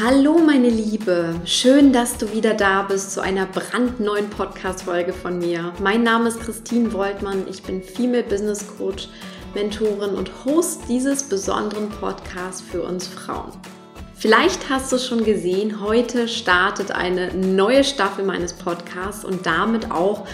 Hallo 0.00 0.38
meine 0.38 0.68
Liebe, 0.68 1.34
schön, 1.44 1.92
dass 1.92 2.18
du 2.18 2.32
wieder 2.32 2.54
da 2.54 2.82
bist 2.82 3.10
zu 3.10 3.20
einer 3.20 3.46
brandneuen 3.46 4.30
Podcast-Folge 4.30 5.12
von 5.12 5.40
mir. 5.40 5.72
Mein 5.82 6.04
Name 6.04 6.28
ist 6.28 6.38
Christine 6.38 6.92
Woltmann, 6.92 7.46
ich 7.50 7.64
bin 7.64 7.82
Female 7.82 8.22
Business 8.22 8.64
Coach, 8.78 9.08
Mentorin 9.54 10.14
und 10.14 10.30
Host 10.44 10.82
dieses 10.88 11.24
besonderen 11.24 11.88
Podcasts 11.88 12.60
für 12.60 12.84
uns 12.84 13.08
Frauen. 13.08 13.50
Vielleicht 14.14 14.70
hast 14.70 14.92
du 14.92 14.98
schon 14.98 15.24
gesehen, 15.24 15.80
heute 15.80 16.28
startet 16.28 16.92
eine 16.92 17.34
neue 17.34 17.82
Staffel 17.82 18.24
meines 18.24 18.52
Podcasts 18.52 19.24
und 19.24 19.46
damit 19.46 19.90
auch 19.90 20.28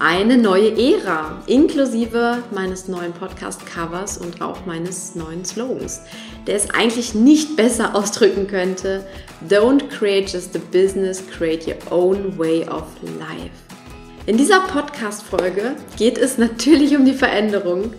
eine 0.00 0.38
neue 0.38 0.72
Ära, 0.78 1.42
inklusive 1.46 2.42
meines 2.52 2.88
neuen 2.88 3.12
Podcast-Covers 3.12 4.16
und 4.16 4.40
auch 4.40 4.64
meines 4.64 5.14
neuen 5.14 5.44
Slogans, 5.44 6.00
der 6.46 6.56
es 6.56 6.70
eigentlich 6.70 7.14
nicht 7.14 7.54
besser 7.54 7.94
ausdrücken 7.94 8.46
könnte. 8.46 9.06
Don't 9.46 9.88
create 9.90 10.32
just 10.32 10.56
a 10.56 10.60
business, 10.72 11.22
create 11.30 11.66
your 11.66 11.76
own 11.92 12.38
way 12.38 12.66
of 12.66 12.84
life. 13.18 13.52
In 14.24 14.38
dieser 14.38 14.60
Podcast-Folge 14.60 15.76
geht 15.98 16.16
es 16.16 16.38
natürlich 16.38 16.96
um 16.96 17.04
die 17.04 17.12
Veränderung, 17.12 17.92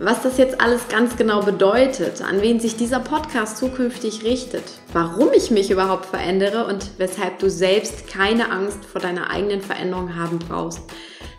was 0.00 0.22
das 0.22 0.38
jetzt 0.38 0.60
alles 0.60 0.88
ganz 0.88 1.16
genau 1.16 1.42
bedeutet, 1.42 2.22
an 2.22 2.42
wen 2.42 2.58
sich 2.58 2.76
dieser 2.76 2.98
Podcast 2.98 3.58
zukünftig 3.58 4.24
richtet, 4.24 4.64
warum 4.92 5.28
ich 5.32 5.52
mich 5.52 5.70
überhaupt 5.70 6.06
verändere 6.06 6.66
und 6.66 6.98
weshalb 6.98 7.38
du 7.38 7.48
selbst 7.48 8.08
keine 8.08 8.50
Angst 8.50 8.84
vor 8.84 9.00
deiner 9.00 9.30
eigenen 9.30 9.60
Veränderung 9.60 10.16
haben 10.16 10.38
brauchst 10.38 10.80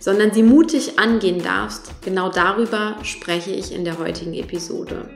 sondern 0.02 0.34
sie 0.34 0.44
mutig 0.44 1.00
angehen 1.00 1.42
darfst, 1.42 1.94
genau 2.04 2.30
darüber 2.30 2.98
spreche 3.04 3.52
ich 3.52 3.72
in 3.72 3.86
der 3.86 4.00
heutigen 4.00 4.34
Episode. 4.34 5.10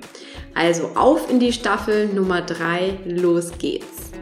Also 0.54 0.92
auf 0.96 1.30
in 1.30 1.40
die 1.40 1.52
Staffel 1.52 2.08
Nummer 2.08 2.42
3, 2.42 3.00
los 3.06 3.52
geht's. 3.58 4.15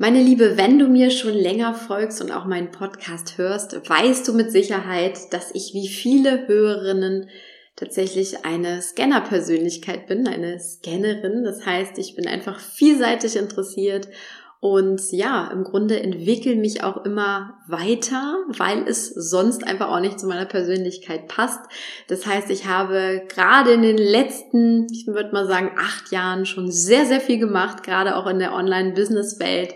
Meine 0.00 0.22
Liebe, 0.22 0.56
wenn 0.56 0.78
du 0.78 0.86
mir 0.86 1.10
schon 1.10 1.34
länger 1.34 1.74
folgst 1.74 2.22
und 2.22 2.30
auch 2.30 2.44
meinen 2.44 2.70
Podcast 2.70 3.36
hörst, 3.36 3.74
weißt 3.90 4.28
du 4.28 4.32
mit 4.32 4.52
Sicherheit, 4.52 5.18
dass 5.32 5.52
ich 5.52 5.74
wie 5.74 5.88
viele 5.88 6.46
Hörerinnen 6.46 7.28
tatsächlich 7.74 8.44
eine 8.44 8.80
Scanner-Persönlichkeit 8.80 10.06
bin, 10.06 10.28
eine 10.28 10.60
Scannerin. 10.60 11.42
Das 11.42 11.66
heißt, 11.66 11.98
ich 11.98 12.14
bin 12.14 12.28
einfach 12.28 12.60
vielseitig 12.60 13.34
interessiert 13.34 14.06
und 14.60 15.12
ja, 15.12 15.50
im 15.52 15.62
Grunde 15.62 16.00
entwickle 16.00 16.56
mich 16.56 16.82
auch 16.82 17.04
immer 17.04 17.60
weiter, 17.68 18.38
weil 18.48 18.88
es 18.88 19.06
sonst 19.08 19.64
einfach 19.64 19.88
auch 19.88 20.00
nicht 20.00 20.18
zu 20.18 20.26
meiner 20.26 20.46
Persönlichkeit 20.46 21.28
passt. 21.28 21.60
Das 22.08 22.26
heißt, 22.26 22.50
ich 22.50 22.66
habe 22.66 23.22
gerade 23.28 23.72
in 23.72 23.82
den 23.82 23.98
letzten, 23.98 24.88
ich 24.92 25.06
würde 25.06 25.30
mal 25.32 25.46
sagen, 25.46 25.76
acht 25.78 26.10
Jahren 26.10 26.44
schon 26.44 26.72
sehr, 26.72 27.06
sehr 27.06 27.20
viel 27.20 27.38
gemacht, 27.38 27.84
gerade 27.84 28.16
auch 28.16 28.26
in 28.26 28.40
der 28.40 28.52
Online-Business-Welt 28.52 29.74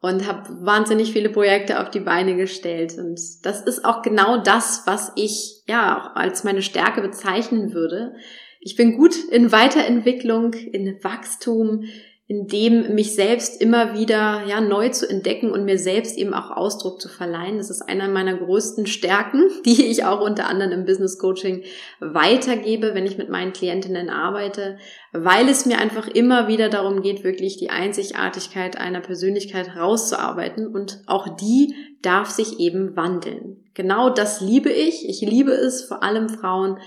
und 0.00 0.26
habe 0.26 0.48
wahnsinnig 0.60 1.12
viele 1.12 1.30
Projekte 1.30 1.80
auf 1.80 1.90
die 1.90 2.00
Beine 2.00 2.34
gestellt. 2.34 2.98
Und 2.98 3.20
das 3.44 3.62
ist 3.62 3.84
auch 3.84 4.02
genau 4.02 4.38
das, 4.38 4.82
was 4.86 5.12
ich 5.14 5.62
ja 5.68 6.00
auch 6.00 6.16
als 6.16 6.42
meine 6.42 6.62
Stärke 6.62 7.00
bezeichnen 7.00 7.74
würde. 7.74 8.16
Ich 8.60 8.74
bin 8.74 8.96
gut 8.96 9.14
in 9.30 9.52
Weiterentwicklung, 9.52 10.52
in 10.52 10.98
Wachstum, 11.04 11.84
in 12.28 12.48
dem 12.48 12.96
mich 12.96 13.14
selbst 13.14 13.60
immer 13.60 13.96
wieder 13.96 14.42
ja 14.48 14.60
neu 14.60 14.88
zu 14.88 15.08
entdecken 15.08 15.52
und 15.52 15.64
mir 15.64 15.78
selbst 15.78 16.18
eben 16.18 16.34
auch 16.34 16.50
Ausdruck 16.50 17.00
zu 17.00 17.08
verleihen. 17.08 17.58
Das 17.58 17.70
ist 17.70 17.82
einer 17.82 18.08
meiner 18.08 18.36
größten 18.36 18.86
Stärken, 18.86 19.48
die 19.64 19.86
ich 19.86 20.04
auch 20.04 20.20
unter 20.20 20.48
anderem 20.48 20.72
im 20.72 20.84
Business 20.84 21.18
Coaching 21.18 21.62
weitergebe, 22.00 22.94
wenn 22.94 23.06
ich 23.06 23.16
mit 23.16 23.28
meinen 23.28 23.52
Klientinnen 23.52 24.10
arbeite, 24.10 24.78
weil 25.12 25.48
es 25.48 25.66
mir 25.66 25.78
einfach 25.78 26.08
immer 26.08 26.48
wieder 26.48 26.68
darum 26.68 27.00
geht, 27.00 27.22
wirklich 27.22 27.58
die 27.58 27.70
Einzigartigkeit 27.70 28.76
einer 28.76 29.00
Persönlichkeit 29.00 29.76
rauszuarbeiten 29.76 30.66
und 30.66 31.02
auch 31.06 31.36
die 31.36 31.74
darf 32.02 32.30
sich 32.30 32.58
eben 32.58 32.96
wandeln. 32.96 33.64
Genau 33.74 34.10
das 34.10 34.40
liebe 34.40 34.70
ich. 34.70 35.08
Ich 35.08 35.20
liebe 35.20 35.52
es, 35.52 35.84
vor 35.84 36.02
allem 36.02 36.28
Frauen 36.28 36.78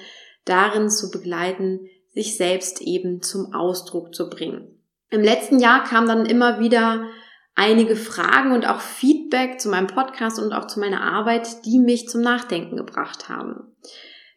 darin 0.44 0.90
zu 0.90 1.12
begleiten, 1.12 1.88
sich 2.14 2.36
selbst 2.36 2.82
eben 2.82 3.22
zum 3.22 3.54
Ausdruck 3.54 4.14
zu 4.14 4.30
bringen. 4.30 4.79
Im 5.10 5.22
letzten 5.22 5.60
Jahr 5.60 5.84
kam 5.84 6.08
dann 6.08 6.26
immer 6.26 6.60
wieder 6.60 7.06
einige 7.56 7.96
Fragen 7.96 8.52
und 8.52 8.68
auch 8.68 8.80
Feedback 8.80 9.60
zu 9.60 9.70
meinem 9.70 9.88
Podcast 9.88 10.40
und 10.40 10.54
auch 10.54 10.68
zu 10.68 10.80
meiner 10.80 11.02
Arbeit, 11.02 11.66
die 11.66 11.80
mich 11.80 12.08
zum 12.08 12.22
Nachdenken 12.22 12.78
gebracht 12.78 13.28
haben. 13.28 13.76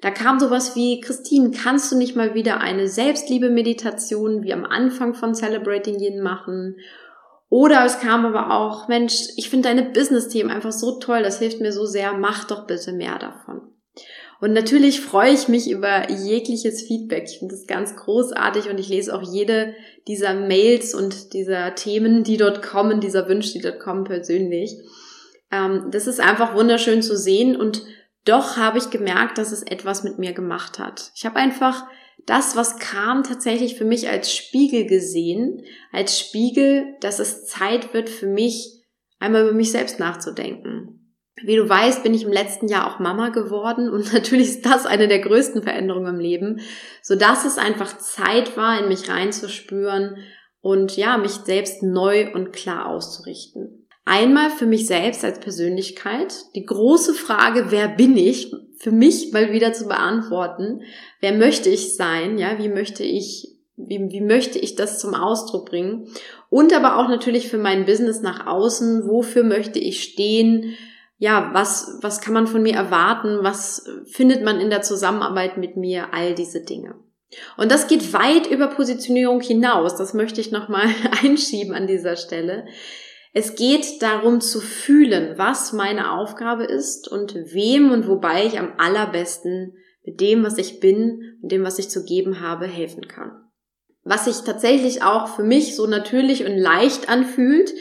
Da 0.00 0.10
kam 0.10 0.40
sowas 0.40 0.74
wie, 0.74 1.00
Christine, 1.00 1.52
kannst 1.52 1.92
du 1.92 1.96
nicht 1.96 2.16
mal 2.16 2.34
wieder 2.34 2.60
eine 2.60 2.88
Selbstliebe-Meditation 2.88 4.42
wie 4.42 4.52
am 4.52 4.64
Anfang 4.64 5.14
von 5.14 5.34
Celebrating 5.34 6.00
Yin 6.00 6.20
machen? 6.20 6.76
Oder 7.48 7.84
es 7.84 8.00
kam 8.00 8.26
aber 8.26 8.50
auch, 8.50 8.88
Mensch, 8.88 9.14
ich 9.36 9.48
finde 9.48 9.68
deine 9.68 9.84
Business-Themen 9.84 10.50
einfach 10.50 10.72
so 10.72 10.98
toll, 10.98 11.22
das 11.22 11.38
hilft 11.38 11.60
mir 11.60 11.70
so 11.70 11.84
sehr, 11.84 12.14
mach 12.14 12.44
doch 12.44 12.66
bitte 12.66 12.92
mehr 12.92 13.18
davon. 13.18 13.71
Und 14.42 14.54
natürlich 14.54 15.00
freue 15.00 15.32
ich 15.32 15.46
mich 15.46 15.70
über 15.70 16.10
jegliches 16.10 16.82
Feedback. 16.82 17.26
Ich 17.28 17.38
finde 17.38 17.54
das 17.54 17.68
ganz 17.68 17.94
großartig 17.94 18.68
und 18.68 18.80
ich 18.80 18.88
lese 18.88 19.14
auch 19.14 19.22
jede 19.22 19.76
dieser 20.08 20.34
Mails 20.34 20.96
und 20.96 21.32
dieser 21.32 21.76
Themen, 21.76 22.24
die 22.24 22.38
dort 22.38 22.60
kommen, 22.60 23.00
dieser 23.00 23.28
Wünsche, 23.28 23.52
die 23.52 23.60
dort 23.60 23.78
kommen, 23.78 24.02
persönlich. 24.02 24.74
Ähm, 25.52 25.92
das 25.92 26.08
ist 26.08 26.18
einfach 26.18 26.56
wunderschön 26.56 27.02
zu 27.02 27.16
sehen 27.16 27.54
und 27.54 27.84
doch 28.24 28.56
habe 28.56 28.78
ich 28.78 28.90
gemerkt, 28.90 29.38
dass 29.38 29.52
es 29.52 29.62
etwas 29.62 30.02
mit 30.02 30.18
mir 30.18 30.32
gemacht 30.32 30.80
hat. 30.80 31.12
Ich 31.14 31.24
habe 31.24 31.36
einfach 31.36 31.86
das, 32.26 32.56
was 32.56 32.80
kam, 32.80 33.22
tatsächlich 33.22 33.76
für 33.76 33.84
mich 33.84 34.08
als 34.08 34.34
Spiegel 34.34 34.86
gesehen, 34.86 35.62
als 35.92 36.18
Spiegel, 36.18 36.96
dass 37.00 37.20
es 37.20 37.46
Zeit 37.46 37.94
wird 37.94 38.10
für 38.10 38.26
mich, 38.26 38.82
einmal 39.20 39.42
über 39.42 39.52
mich 39.52 39.70
selbst 39.70 40.00
nachzudenken. 40.00 41.01
Wie 41.44 41.56
du 41.56 41.68
weißt, 41.68 42.02
bin 42.02 42.14
ich 42.14 42.24
im 42.24 42.32
letzten 42.32 42.68
Jahr 42.68 42.86
auch 42.86 42.98
Mama 42.98 43.30
geworden 43.30 43.90
und 43.90 44.12
natürlich 44.12 44.48
ist 44.48 44.66
das 44.66 44.86
eine 44.86 45.08
der 45.08 45.20
größten 45.20 45.62
Veränderungen 45.62 46.14
im 46.14 46.20
Leben, 46.20 46.60
so 47.02 47.14
dass 47.14 47.44
es 47.44 47.58
einfach 47.58 47.98
Zeit 47.98 48.56
war, 48.56 48.80
in 48.80 48.88
mich 48.88 49.08
reinzuspüren 49.08 50.16
und 50.60 50.96
ja, 50.96 51.18
mich 51.18 51.32
selbst 51.32 51.82
neu 51.82 52.32
und 52.32 52.52
klar 52.52 52.86
auszurichten. 52.86 53.88
Einmal 54.04 54.50
für 54.50 54.66
mich 54.66 54.86
selbst 54.86 55.24
als 55.24 55.38
Persönlichkeit, 55.38 56.34
die 56.56 56.64
große 56.64 57.14
Frage, 57.14 57.66
wer 57.70 57.88
bin 57.88 58.16
ich, 58.16 58.52
für 58.78 58.90
mich 58.90 59.32
mal 59.32 59.52
wieder 59.52 59.72
zu 59.72 59.86
beantworten. 59.86 60.80
Wer 61.20 61.34
möchte 61.34 61.68
ich 61.68 61.94
sein? 61.94 62.36
Ja, 62.36 62.58
wie 62.58 62.68
möchte 62.68 63.04
ich 63.04 63.52
wie, 63.76 64.10
wie 64.10 64.20
möchte 64.20 64.58
ich 64.58 64.76
das 64.76 64.98
zum 64.98 65.14
Ausdruck 65.14 65.66
bringen? 65.66 66.08
Und 66.50 66.72
aber 66.74 66.98
auch 66.98 67.08
natürlich 67.08 67.48
für 67.48 67.58
mein 67.58 67.86
Business 67.86 68.20
nach 68.20 68.46
außen. 68.46 69.08
Wofür 69.08 69.44
möchte 69.44 69.78
ich 69.78 70.02
stehen? 70.02 70.74
Ja, 71.22 71.50
was, 71.52 71.98
was 72.00 72.20
kann 72.20 72.34
man 72.34 72.48
von 72.48 72.64
mir 72.64 72.74
erwarten? 72.74 73.44
Was 73.44 73.88
findet 74.10 74.42
man 74.42 74.58
in 74.58 74.70
der 74.70 74.82
Zusammenarbeit 74.82 75.56
mit 75.56 75.76
mir? 75.76 76.12
All 76.12 76.34
diese 76.34 76.64
Dinge. 76.64 76.96
Und 77.56 77.70
das 77.70 77.86
geht 77.86 78.12
weit 78.12 78.48
über 78.48 78.66
Positionierung 78.66 79.40
hinaus. 79.40 79.94
Das 79.94 80.14
möchte 80.14 80.40
ich 80.40 80.50
nochmal 80.50 80.88
einschieben 81.22 81.74
an 81.74 81.86
dieser 81.86 82.16
Stelle. 82.16 82.66
Es 83.32 83.54
geht 83.54 84.02
darum 84.02 84.40
zu 84.40 84.60
fühlen, 84.60 85.38
was 85.38 85.72
meine 85.72 86.10
Aufgabe 86.10 86.64
ist 86.64 87.06
und 87.06 87.36
wem 87.36 87.92
und 87.92 88.08
wobei 88.08 88.44
ich 88.44 88.58
am 88.58 88.72
allerbesten 88.78 89.76
mit 90.04 90.20
dem, 90.20 90.42
was 90.42 90.58
ich 90.58 90.80
bin 90.80 91.38
und 91.40 91.52
dem, 91.52 91.62
was 91.62 91.78
ich 91.78 91.88
zu 91.88 92.04
geben 92.04 92.40
habe, 92.40 92.66
helfen 92.66 93.06
kann. 93.06 93.30
Was 94.02 94.24
sich 94.24 94.38
tatsächlich 94.44 95.04
auch 95.04 95.28
für 95.28 95.44
mich 95.44 95.76
so 95.76 95.86
natürlich 95.86 96.44
und 96.44 96.58
leicht 96.58 97.08
anfühlt, 97.08 97.72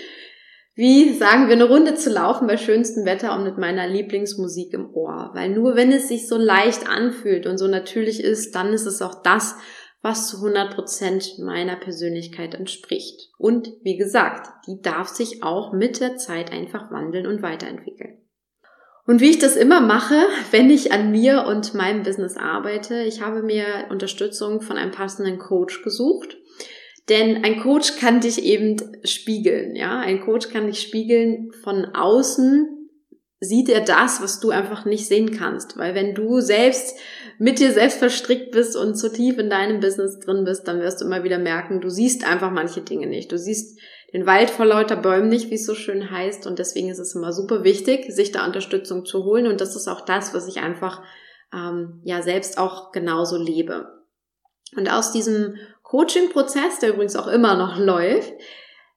wie, 0.74 1.14
sagen 1.14 1.48
wir, 1.48 1.56
eine 1.56 1.68
Runde 1.68 1.96
zu 1.96 2.10
laufen 2.10 2.48
bei 2.48 2.58
schönstem 2.58 3.06
Wetter 3.06 3.36
und 3.36 3.44
mit 3.44 3.58
meiner 3.58 3.88
Lieblingsmusik 3.88 4.74
im 4.74 4.90
Ohr. 4.94 5.32
Weil 5.34 5.50
nur 5.50 5.76
wenn 5.76 5.92
es 5.92 6.08
sich 6.08 6.28
so 6.28 6.38
leicht 6.38 6.88
anfühlt 6.88 7.46
und 7.46 7.58
so 7.58 7.68
natürlich 7.68 8.24
ist, 8.24 8.56
dann 8.56 8.72
ist 8.72 8.86
es 8.86 9.02
auch 9.02 9.22
das, 9.22 9.56
was 10.02 10.30
zu 10.30 10.38
100 10.38 10.74
Prozent 10.74 11.40
meiner 11.40 11.76
Persönlichkeit 11.76 12.56
entspricht. 12.56 13.30
Und 13.38 13.74
wie 13.84 13.98
gesagt, 13.98 14.50
die 14.66 14.82
darf 14.82 15.10
sich 15.10 15.44
auch 15.44 15.74
mit 15.74 16.00
der 16.00 16.16
Zeit 16.16 16.52
einfach 16.52 16.90
wandeln 16.90 17.28
und 17.28 17.42
weiterentwickeln. 17.42 18.18
Und 19.06 19.20
wie 19.20 19.30
ich 19.30 19.40
das 19.40 19.58
immer 19.58 19.82
mache, 19.82 20.16
wenn 20.52 20.70
ich 20.70 20.94
an 20.94 21.12
mir 21.12 21.46
und 21.48 21.74
meinem 21.74 22.04
Business 22.04 22.38
arbeite, 22.38 23.04
ich 23.04 23.22
habe 23.22 23.44
mir 23.44 23.88
Unterstützung 23.90 24.62
von 24.62 24.78
einem 24.78 24.92
passenden 24.92 25.38
Coach 25.38 25.84
gesucht 25.84 26.38
denn 27.10 27.44
ein 27.44 27.60
Coach 27.60 27.98
kann 27.98 28.22
dich 28.22 28.44
eben 28.44 28.78
spiegeln, 29.04 29.76
ja. 29.76 30.00
Ein 30.00 30.22
Coach 30.22 30.50
kann 30.50 30.68
dich 30.68 30.82
spiegeln 30.82 31.52
von 31.64 31.86
außen, 31.86 32.82
sieht 33.40 33.70
er 33.70 33.82
das, 33.82 34.22
was 34.22 34.40
du 34.40 34.52
einfach 34.52 34.86
nicht 34.86 35.08
sehen 35.08 35.32
kannst. 35.32 35.78
Weil 35.78 35.96
wenn 35.96 36.14
du 36.14 36.40
selbst 36.42 36.96
mit 37.40 37.60
dir 37.60 37.72
selbst 37.72 37.98
verstrickt 37.98 38.52
bist 38.52 38.78
und 38.78 38.96
zu 38.96 39.12
tief 39.12 39.40
in 39.40 39.50
deinem 39.50 39.80
Business 39.80 40.20
drin 40.20 40.44
bist, 40.46 40.68
dann 40.68 40.80
wirst 40.80 41.02
du 41.02 41.06
immer 41.06 41.24
wieder 41.24 41.40
merken, 41.40 41.82
du 41.82 41.90
siehst 41.90 42.24
einfach 42.24 42.52
manche 42.52 42.82
Dinge 42.82 43.08
nicht. 43.08 43.32
Du 43.32 43.40
siehst 43.40 43.80
den 44.14 44.28
Wald 44.28 44.52
vor 44.52 44.66
lauter 44.66 44.96
Bäumen 44.96 45.30
nicht, 45.30 45.50
wie 45.50 45.56
es 45.56 45.66
so 45.66 45.74
schön 45.74 46.12
heißt. 46.12 46.46
Und 46.46 46.60
deswegen 46.60 46.90
ist 46.90 47.00
es 47.00 47.16
immer 47.16 47.34
super 47.34 47.64
wichtig, 47.64 48.14
sich 48.14 48.32
da 48.32 48.46
Unterstützung 48.46 49.06
zu 49.06 49.24
holen. 49.24 49.48
Und 49.48 49.60
das 49.60 49.76
ist 49.76 49.88
auch 49.88 50.02
das, 50.02 50.36
was 50.36 50.48
ich 50.48 50.60
einfach 50.60 51.02
ähm, 51.52 52.02
ja 52.04 52.22
selbst 52.22 52.60
auch 52.60 52.92
genauso 52.92 53.38
lebe. 53.38 53.88
Und 54.76 54.92
aus 54.92 55.12
diesem 55.12 55.56
Coaching-Prozess, 55.92 56.80
der 56.80 56.94
übrigens 56.94 57.18
auch 57.18 57.28
immer 57.28 57.56
noch 57.56 57.78
läuft, 57.78 58.32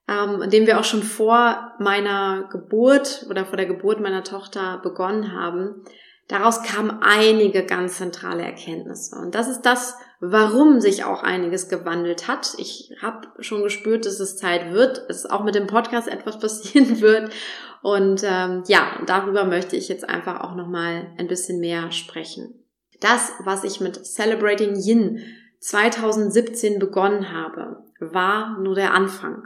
ähm, 0.07 0.49
den 0.49 0.69
wir 0.69 0.79
auch 0.79 0.85
schon 0.85 1.03
vor 1.03 1.73
meiner 1.81 2.49
Geburt 2.53 3.27
oder 3.29 3.45
vor 3.45 3.57
der 3.57 3.67
Geburt 3.67 4.01
meiner 4.01 4.23
Tochter 4.23 4.79
begonnen 4.81 5.33
haben, 5.33 5.83
daraus 6.29 6.63
kamen 6.63 7.01
einige 7.03 7.67
ganz 7.67 7.99
zentrale 7.99 8.45
Erkenntnisse. 8.45 9.17
Und 9.17 9.35
das 9.35 9.49
ist 9.49 9.63
das, 9.63 9.97
warum 10.21 10.81
sich 10.81 11.05
auch 11.05 11.25
einiges 11.25 11.69
gewandelt 11.69 12.29
hat. 12.29 12.55
Ich 12.59 12.93
habe 13.03 13.27
schon 13.41 13.65
gespürt, 13.65 14.07
dass 14.07 14.21
es 14.21 14.37
Zeit 14.37 14.73
wird, 14.73 15.09
dass 15.09 15.27
auch 15.27 15.43
mit 15.43 15.57
dem 15.57 15.67
Podcast 15.67 16.07
etwas 16.13 16.39
passieren 16.39 17.01
wird. 17.01 17.33
Und 17.83 18.23
ähm, 18.25 18.63
ja, 18.69 19.01
darüber 19.05 19.45
möchte 19.45 19.75
ich 19.75 19.89
jetzt 19.89 20.09
einfach 20.09 20.43
auch 20.43 20.55
nochmal 20.55 21.09
ein 21.19 21.27
bisschen 21.27 21.59
mehr 21.59 21.91
sprechen. 21.91 22.55
Das, 23.01 23.33
was 23.41 23.65
ich 23.65 23.81
mit 23.81 24.07
Celebrating 24.07 24.77
Yin 24.77 25.21
2017 25.65 26.79
begonnen 26.79 27.33
habe, 27.33 27.83
war 27.99 28.59
nur 28.59 28.75
der 28.75 28.93
Anfang. 28.93 29.45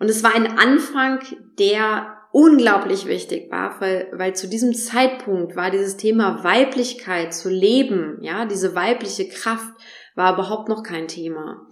Und 0.00 0.10
es 0.10 0.24
war 0.24 0.34
ein 0.34 0.58
Anfang, 0.58 1.20
der 1.56 2.16
unglaublich 2.32 3.06
wichtig 3.06 3.48
war, 3.52 3.80
weil, 3.80 4.08
weil 4.12 4.34
zu 4.34 4.48
diesem 4.48 4.74
Zeitpunkt 4.74 5.54
war 5.54 5.70
dieses 5.70 5.96
Thema 5.96 6.42
Weiblichkeit 6.42 7.32
zu 7.32 7.48
leben, 7.48 8.18
ja, 8.22 8.44
diese 8.44 8.74
weibliche 8.74 9.28
Kraft 9.28 9.72
war 10.16 10.34
überhaupt 10.34 10.68
noch 10.68 10.82
kein 10.82 11.06
Thema. 11.06 11.68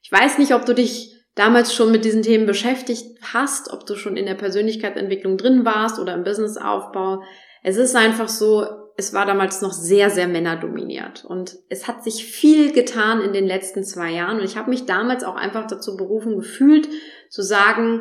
Ich 0.00 0.10
weiß 0.10 0.38
nicht, 0.38 0.54
ob 0.54 0.64
du 0.64 0.74
dich 0.74 1.14
damals 1.34 1.74
schon 1.74 1.92
mit 1.92 2.06
diesen 2.06 2.22
Themen 2.22 2.46
beschäftigt 2.46 3.04
hast, 3.20 3.70
ob 3.70 3.84
du 3.84 3.94
schon 3.94 4.16
in 4.16 4.24
der 4.24 4.36
Persönlichkeitsentwicklung 4.36 5.36
drin 5.36 5.66
warst 5.66 5.98
oder 5.98 6.14
im 6.14 6.24
Businessaufbau. 6.24 7.22
Es 7.62 7.76
ist 7.76 7.94
einfach 7.94 8.30
so, 8.30 8.85
es 8.96 9.12
war 9.12 9.26
damals 9.26 9.60
noch 9.60 9.72
sehr, 9.72 10.08
sehr 10.08 10.26
männerdominiert. 10.26 11.24
Und 11.24 11.58
es 11.68 11.86
hat 11.86 12.02
sich 12.02 12.24
viel 12.24 12.72
getan 12.72 13.20
in 13.20 13.32
den 13.32 13.46
letzten 13.46 13.84
zwei 13.84 14.12
Jahren. 14.12 14.38
Und 14.38 14.44
ich 14.44 14.56
habe 14.56 14.70
mich 14.70 14.86
damals 14.86 15.22
auch 15.22 15.36
einfach 15.36 15.66
dazu 15.66 15.96
berufen 15.96 16.36
gefühlt, 16.36 16.88
zu 17.28 17.42
sagen, 17.42 18.00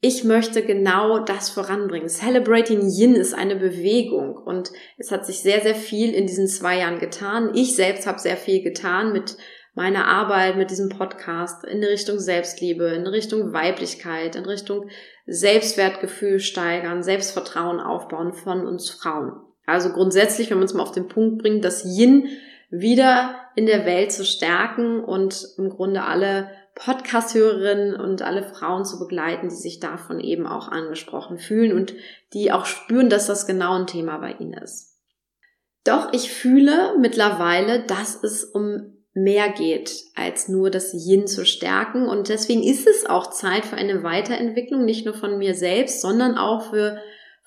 ich 0.00 0.24
möchte 0.24 0.64
genau 0.64 1.20
das 1.20 1.50
voranbringen. 1.50 2.08
Celebrating 2.08 2.80
Yin 2.88 3.14
ist 3.14 3.34
eine 3.34 3.54
Bewegung 3.54 4.36
und 4.36 4.72
es 4.96 5.12
hat 5.12 5.26
sich 5.26 5.40
sehr, 5.40 5.60
sehr 5.60 5.76
viel 5.76 6.12
in 6.12 6.26
diesen 6.26 6.48
zwei 6.48 6.78
Jahren 6.78 6.98
getan. 6.98 7.52
Ich 7.54 7.76
selbst 7.76 8.06
habe 8.06 8.18
sehr 8.18 8.36
viel 8.36 8.62
getan 8.62 9.12
mit 9.12 9.36
meiner 9.74 10.06
Arbeit, 10.06 10.56
mit 10.56 10.70
diesem 10.70 10.88
Podcast 10.88 11.64
in 11.64 11.84
Richtung 11.84 12.18
Selbstliebe, 12.18 12.86
in 12.86 13.06
Richtung 13.06 13.52
Weiblichkeit, 13.52 14.34
in 14.34 14.44
Richtung 14.44 14.88
Selbstwertgefühl 15.26 16.40
steigern, 16.40 17.04
Selbstvertrauen 17.04 17.78
aufbauen 17.78 18.32
von 18.32 18.66
uns 18.66 18.90
Frauen. 18.90 19.51
Also 19.66 19.90
grundsätzlich, 19.90 20.50
wenn 20.50 20.58
man 20.58 20.66
es 20.66 20.74
mal 20.74 20.82
auf 20.82 20.92
den 20.92 21.08
Punkt 21.08 21.42
bringt, 21.42 21.64
das 21.64 21.84
Yin 21.84 22.28
wieder 22.70 23.34
in 23.54 23.66
der 23.66 23.84
Welt 23.84 24.12
zu 24.12 24.24
stärken 24.24 25.02
und 25.04 25.46
im 25.58 25.68
Grunde 25.68 26.02
alle 26.02 26.50
Podcast-Hörerinnen 26.74 27.94
und 27.94 28.22
alle 28.22 28.42
Frauen 28.42 28.84
zu 28.84 28.98
begleiten, 28.98 29.50
die 29.50 29.54
sich 29.54 29.78
davon 29.78 30.20
eben 30.20 30.46
auch 30.46 30.68
angesprochen 30.68 31.38
fühlen 31.38 31.76
und 31.76 31.94
die 32.32 32.50
auch 32.50 32.64
spüren, 32.64 33.10
dass 33.10 33.26
das 33.26 33.46
genau 33.46 33.78
ein 33.78 33.86
Thema 33.86 34.18
bei 34.18 34.32
ihnen 34.32 34.54
ist. 34.54 34.98
Doch 35.84 36.12
ich 36.12 36.32
fühle 36.32 36.96
mittlerweile, 36.98 37.80
dass 37.80 38.22
es 38.22 38.44
um 38.44 38.96
mehr 39.14 39.50
geht, 39.50 39.92
als 40.14 40.48
nur 40.48 40.70
das 40.70 40.94
Yin 40.94 41.26
zu 41.26 41.44
stärken. 41.44 42.08
Und 42.08 42.28
deswegen 42.28 42.62
ist 42.62 42.86
es 42.86 43.04
auch 43.04 43.28
Zeit 43.30 43.66
für 43.66 43.76
eine 43.76 44.02
Weiterentwicklung, 44.02 44.84
nicht 44.84 45.04
nur 45.04 45.14
von 45.14 45.36
mir 45.38 45.54
selbst, 45.54 46.00
sondern 46.00 46.38
auch 46.38 46.70
für 46.70 46.98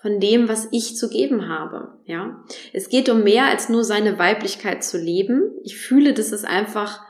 von 0.05 0.19
dem, 0.19 0.47
was 0.47 0.67
ich 0.71 0.95
zu 0.95 1.09
geben 1.09 1.49
habe. 1.49 1.97
Ja, 2.05 2.43
es 2.73 2.89
geht 2.89 3.09
um 3.09 3.23
mehr 3.23 3.45
als 3.45 3.69
nur 3.69 3.83
seine 3.83 4.19
Weiblichkeit 4.19 4.83
zu 4.83 4.99
leben. 4.99 5.49
Ich 5.63 5.79
fühle, 5.79 6.13
dass 6.13 6.31
es 6.31 6.43
einfach 6.43 7.01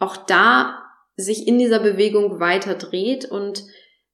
auch 0.00 0.16
da 0.16 0.82
sich 1.14 1.46
in 1.46 1.60
dieser 1.60 1.78
Bewegung 1.78 2.40
weiter 2.40 2.74
dreht 2.74 3.26
und 3.26 3.62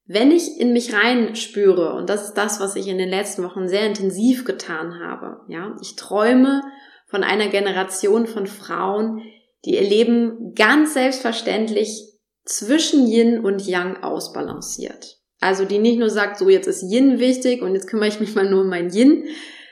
wenn 0.05 0.31
ich 0.31 0.61
in 0.61 0.75
mich 0.75 0.93
rein 0.93 1.37
spüre, 1.37 1.95
und 1.95 2.11
das 2.11 2.25
ist 2.25 2.35
das, 2.35 2.61
was 2.61 2.77
ich 2.77 2.89
in 2.89 2.99
den 2.99 3.09
letzten 3.09 3.45
Wochen 3.45 3.67
sehr 3.67 3.87
intensiv 3.87 4.45
getan 4.45 5.01
habe, 5.01 5.41
ja, 5.49 5.75
ich 5.81 5.97
träume 5.97 6.61
von 7.07 7.25
einer 7.25 7.49
Generation 7.49 8.27
von 8.27 8.47
Frauen, 8.47 9.23
die 9.65 9.77
ihr 9.77 9.89
Leben 9.89 10.53
ganz 10.55 10.93
selbstverständlich 10.93 12.13
zwischen 12.45 13.07
Yin 13.07 13.43
und 13.43 13.67
Yang 13.67 14.03
ausbalanciert. 14.03 15.18
Also 15.41 15.65
die 15.65 15.79
nicht 15.79 15.99
nur 15.99 16.11
sagt, 16.11 16.39
so 16.39 16.49
jetzt 16.49 16.67
ist 16.67 16.83
Yin 16.83 17.19
wichtig 17.21 17.63
und 17.63 17.75
jetzt 17.75 17.87
kümmere 17.87 18.09
ich 18.09 18.21
mich 18.21 18.35
mal 18.35 18.49
nur 18.49 18.63
um 18.63 18.69
mein 18.69 18.91
Yin, 18.91 19.25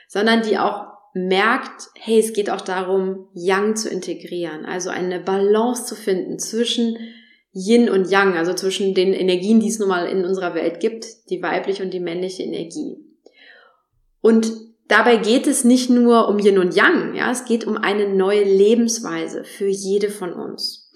sondern 0.07 0.41
die 0.41 0.57
auch 0.57 0.85
merkt, 1.13 1.89
hey, 1.95 2.19
es 2.19 2.33
geht 2.33 2.49
auch 2.49 2.61
darum, 2.61 3.27
Yang 3.33 3.75
zu 3.75 3.89
integrieren, 3.89 4.65
also 4.65 4.89
eine 4.89 5.19
Balance 5.19 5.85
zu 5.85 5.95
finden 5.95 6.39
zwischen 6.39 6.97
Yin 7.53 7.89
und 7.89 8.09
Yang, 8.09 8.37
also 8.37 8.53
zwischen 8.53 8.93
den 8.93 9.13
Energien, 9.13 9.59
die 9.59 9.67
es 9.67 9.79
nun 9.79 9.89
mal 9.89 10.07
in 10.07 10.25
unserer 10.25 10.53
Welt 10.53 10.79
gibt, 10.79 11.05
die 11.29 11.41
weibliche 11.41 11.83
und 11.83 11.93
die 11.93 11.99
männliche 11.99 12.43
Energie. 12.43 12.97
Und 14.21 14.51
dabei 14.87 15.17
geht 15.17 15.47
es 15.47 15.63
nicht 15.63 15.89
nur 15.89 16.27
um 16.27 16.39
Yin 16.39 16.59
und 16.59 16.75
Yang, 16.75 17.15
ja, 17.15 17.31
es 17.31 17.45
geht 17.45 17.65
um 17.65 17.77
eine 17.77 18.07
neue 18.07 18.43
Lebensweise 18.43 19.43
für 19.43 19.67
jede 19.67 20.09
von 20.09 20.33
uns. 20.33 20.86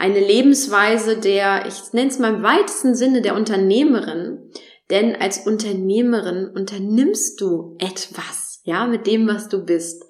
Eine 0.00 0.18
Lebensweise 0.18 1.18
der, 1.18 1.66
ich 1.66 1.92
nenne 1.92 2.08
es 2.08 2.18
mal 2.18 2.36
im 2.36 2.42
weitesten 2.42 2.94
Sinne 2.94 3.20
der 3.20 3.34
Unternehmerin, 3.34 4.50
denn 4.88 5.14
als 5.14 5.46
Unternehmerin 5.46 6.48
unternimmst 6.54 7.38
du 7.38 7.76
etwas, 7.78 8.62
ja, 8.64 8.86
mit 8.86 9.06
dem, 9.06 9.28
was 9.28 9.50
du 9.50 9.62
bist. 9.62 10.02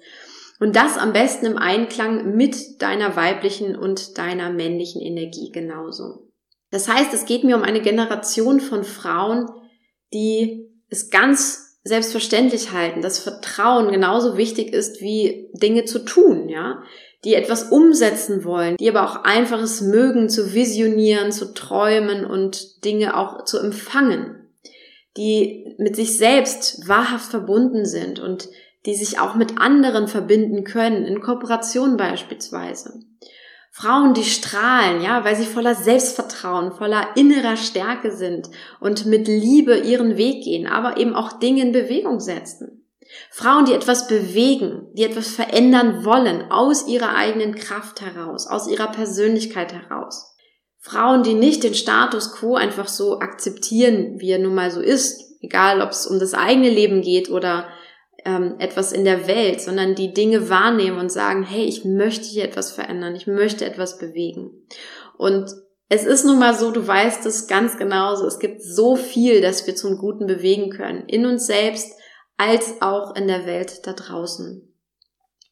Und 0.61 0.77
das 0.77 0.97
am 0.97 1.11
besten 1.11 1.45
im 1.45 1.57
Einklang 1.57 2.37
mit 2.37 2.81
deiner 2.81 3.17
weiblichen 3.17 3.75
und 3.75 4.17
deiner 4.17 4.49
männlichen 4.49 5.01
Energie 5.01 5.51
genauso. 5.51 6.31
Das 6.69 6.87
heißt, 6.87 7.13
es 7.13 7.25
geht 7.25 7.43
mir 7.43 7.57
um 7.57 7.63
eine 7.63 7.81
Generation 7.81 8.61
von 8.61 8.85
Frauen, 8.85 9.49
die 10.13 10.69
es 10.87 11.09
ganz 11.09 11.79
selbstverständlich 11.83 12.71
halten, 12.71 13.01
dass 13.01 13.19
Vertrauen 13.19 13.91
genauso 13.91 14.37
wichtig 14.37 14.71
ist 14.71 15.01
wie 15.01 15.49
Dinge 15.51 15.83
zu 15.83 15.99
tun, 15.99 16.47
ja, 16.47 16.81
die 17.23 17.35
etwas 17.35 17.71
umsetzen 17.71 18.43
wollen, 18.43 18.77
die 18.77 18.89
aber 18.89 19.03
auch 19.03 19.23
einfaches 19.23 19.81
mögen 19.81 20.29
zu 20.29 20.53
visionieren, 20.53 21.31
zu 21.31 21.53
träumen 21.53 22.25
und 22.25 22.83
Dinge 22.83 23.15
auch 23.15 23.45
zu 23.45 23.59
empfangen, 23.59 24.49
die 25.17 25.75
mit 25.77 25.95
sich 25.95 26.17
selbst 26.17 26.87
wahrhaft 26.87 27.29
verbunden 27.29 27.85
sind 27.85 28.19
und 28.19 28.49
die 28.85 28.95
sich 28.95 29.19
auch 29.19 29.35
mit 29.35 29.59
anderen 29.59 30.07
verbinden 30.07 30.63
können, 30.63 31.05
in 31.05 31.21
Kooperation 31.21 31.97
beispielsweise. 31.97 32.99
Frauen, 33.73 34.13
die 34.13 34.23
strahlen, 34.23 35.01
ja, 35.01 35.23
weil 35.23 35.35
sie 35.35 35.45
voller 35.45 35.75
Selbstvertrauen, 35.75 36.73
voller 36.73 37.15
innerer 37.15 37.55
Stärke 37.55 38.11
sind 38.11 38.49
und 38.81 39.05
mit 39.05 39.27
Liebe 39.27 39.77
ihren 39.77 40.17
Weg 40.17 40.43
gehen, 40.43 40.67
aber 40.67 40.97
eben 40.97 41.15
auch 41.15 41.39
Dinge 41.39 41.61
in 41.61 41.71
Bewegung 41.71 42.19
setzen. 42.19 42.80
Frauen, 43.29 43.65
die 43.65 43.73
etwas 43.73 44.07
bewegen, 44.07 44.87
die 44.93 45.03
etwas 45.03 45.29
verändern 45.29 46.05
wollen, 46.05 46.51
aus 46.51 46.87
ihrer 46.87 47.15
eigenen 47.15 47.55
Kraft 47.55 48.01
heraus, 48.01 48.47
aus 48.47 48.67
ihrer 48.67 48.91
Persönlichkeit 48.91 49.73
heraus. 49.73 50.35
Frauen, 50.79 51.23
die 51.23 51.35
nicht 51.35 51.63
den 51.63 51.75
Status 51.75 52.33
quo 52.33 52.55
einfach 52.55 52.87
so 52.87 53.19
akzeptieren, 53.19 54.19
wie 54.19 54.31
er 54.31 54.39
nun 54.39 54.55
mal 54.55 54.71
so 54.71 54.81
ist, 54.81 55.21
egal 55.41 55.81
ob 55.81 55.91
es 55.91 56.07
um 56.07 56.19
das 56.19 56.33
eigene 56.33 56.69
Leben 56.69 57.01
geht 57.01 57.29
oder 57.29 57.67
ähm, 58.25 58.55
etwas 58.59 58.91
in 58.91 59.03
der 59.03 59.27
Welt, 59.27 59.61
sondern 59.61 59.95
die 59.95 60.13
Dinge 60.13 60.49
wahrnehmen 60.49 60.97
und 60.97 61.11
sagen, 61.11 61.43
hey, 61.43 61.65
ich 61.65 61.85
möchte 61.85 62.25
hier 62.25 62.43
etwas 62.43 62.71
verändern, 62.71 63.15
ich 63.15 63.27
möchte 63.27 63.65
etwas 63.65 63.97
bewegen. 63.97 64.67
Und 65.17 65.51
es 65.89 66.05
ist 66.05 66.25
nun 66.25 66.39
mal 66.39 66.53
so, 66.53 66.71
du 66.71 66.87
weißt 66.87 67.25
es 67.25 67.47
ganz 67.47 67.77
genauso, 67.77 68.25
es 68.25 68.39
gibt 68.39 68.61
so 68.61 68.95
viel, 68.95 69.41
das 69.41 69.67
wir 69.67 69.75
zum 69.75 69.97
Guten 69.97 70.25
bewegen 70.25 70.69
können, 70.69 71.03
in 71.07 71.25
uns 71.25 71.45
selbst 71.45 71.91
als 72.41 72.81
auch 72.81 73.15
in 73.15 73.27
der 73.27 73.45
Welt 73.45 73.85
da 73.85 73.93
draußen. 73.93 74.67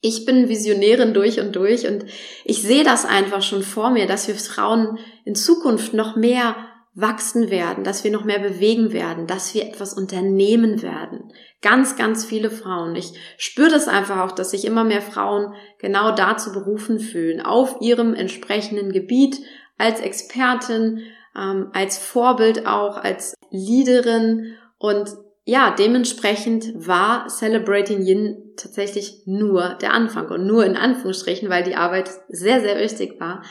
Ich 0.02 0.26
bin 0.26 0.50
Visionärin 0.50 1.14
durch 1.14 1.40
und 1.40 1.56
durch 1.56 1.86
und 1.86 2.04
ich 2.46 2.64
sehe 2.64 2.84
das 2.84 3.06
einfach 3.06 3.44
schon 3.44 3.62
vor 3.62 3.92
mir, 3.92 4.08
dass 4.08 4.28
wir 4.28 4.34
Frauen 4.34 4.98
in 5.24 5.36
Zukunft 5.36 5.94
noch 5.94 6.16
mehr 6.16 6.56
wachsen 6.96 7.52
werden, 7.52 7.84
dass 7.84 8.04
wir 8.04 8.10
noch 8.10 8.24
mehr 8.24 8.40
bewegen 8.40 8.92
werden, 8.92 9.28
dass 9.28 9.54
wir 9.54 9.68
etwas 9.68 9.94
unternehmen 9.94 10.82
werden. 10.82 11.32
Ganz, 11.62 11.96
ganz 11.96 12.26
viele 12.26 12.50
Frauen. 12.50 12.96
Ich 12.96 13.14
spüre 13.38 13.70
das 13.70 13.88
einfach 13.88 14.22
auch, 14.22 14.32
dass 14.32 14.50
sich 14.50 14.66
immer 14.66 14.84
mehr 14.84 15.04
Frauen 15.04 15.54
genau 15.78 16.16
dazu 16.16 16.52
berufen 16.54 17.00
fühlen, 17.00 17.40
auf 17.40 17.82
ihrem 17.82 18.16
entsprechenden 18.16 18.92
Gebiet 18.92 19.38
als 19.78 20.00
Expertin, 20.00 21.04
ähm, 21.38 21.70
als 21.72 22.00
Vorbild 22.00 22.66
auch, 22.66 22.98
als 22.98 23.36
Leaderin 23.52 24.56
und 24.80 25.10
ja, 25.46 25.72
dementsprechend 25.72 26.74
war 26.76 27.28
Celebrating 27.28 28.06
Yin 28.06 28.54
tatsächlich 28.56 29.24
nur 29.26 29.78
der 29.82 29.94
Anfang 29.94 30.30
und 30.30 30.46
nur 30.46 30.66
in 30.66 30.76
Anführungsstrichen, 30.76 31.50
weil 31.50 31.64
die 31.64 31.76
Arbeit 31.76 32.10
sehr, 32.28 32.62
sehr 32.62 32.78
wichtig 32.78 33.20
war. 33.20 33.44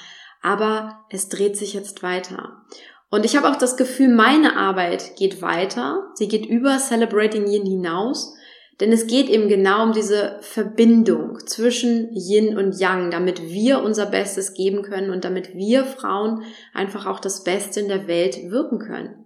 Aber 0.43 1.05
es 1.11 1.29
dreht 1.29 1.57
sich 1.57 1.75
jetzt 1.75 2.03
weiter. 2.03 2.63
Und 3.11 3.25
ich 3.25 3.37
habe 3.37 3.49
auch 3.49 3.57
das 3.57 3.77
Gefühl, 3.77 4.09
meine 4.09 4.57
Arbeit 4.57 5.17
geht 5.17 5.43
weiter. 5.43 6.11
Sie 6.15 6.29
geht 6.29 6.47
über 6.47 6.79
Celebrating 6.79 7.47
Yin 7.47 7.65
hinaus. 7.65 8.35
Denn 8.81 8.93
es 8.93 9.09
geht 9.09 9.29
eben 9.29 9.49
genau 9.49 9.83
um 9.83 9.93
diese 9.93 10.39
Verbindung 10.41 11.41
zwischen 11.47 12.11
Yin 12.15 12.57
und 12.57 12.79
Yang, 12.79 13.11
damit 13.11 13.43
wir 13.43 13.83
unser 13.83 14.07
Bestes 14.07 14.55
geben 14.55 14.83
können 14.83 15.11
und 15.11 15.25
damit 15.25 15.55
wir 15.55 15.85
Frauen 15.85 16.45
einfach 16.73 17.07
auch 17.07 17.19
das 17.19 17.43
Beste 17.43 17.81
in 17.81 17.89
der 17.89 18.07
Welt 18.07 18.51
wirken 18.51 18.79
können. 18.79 19.25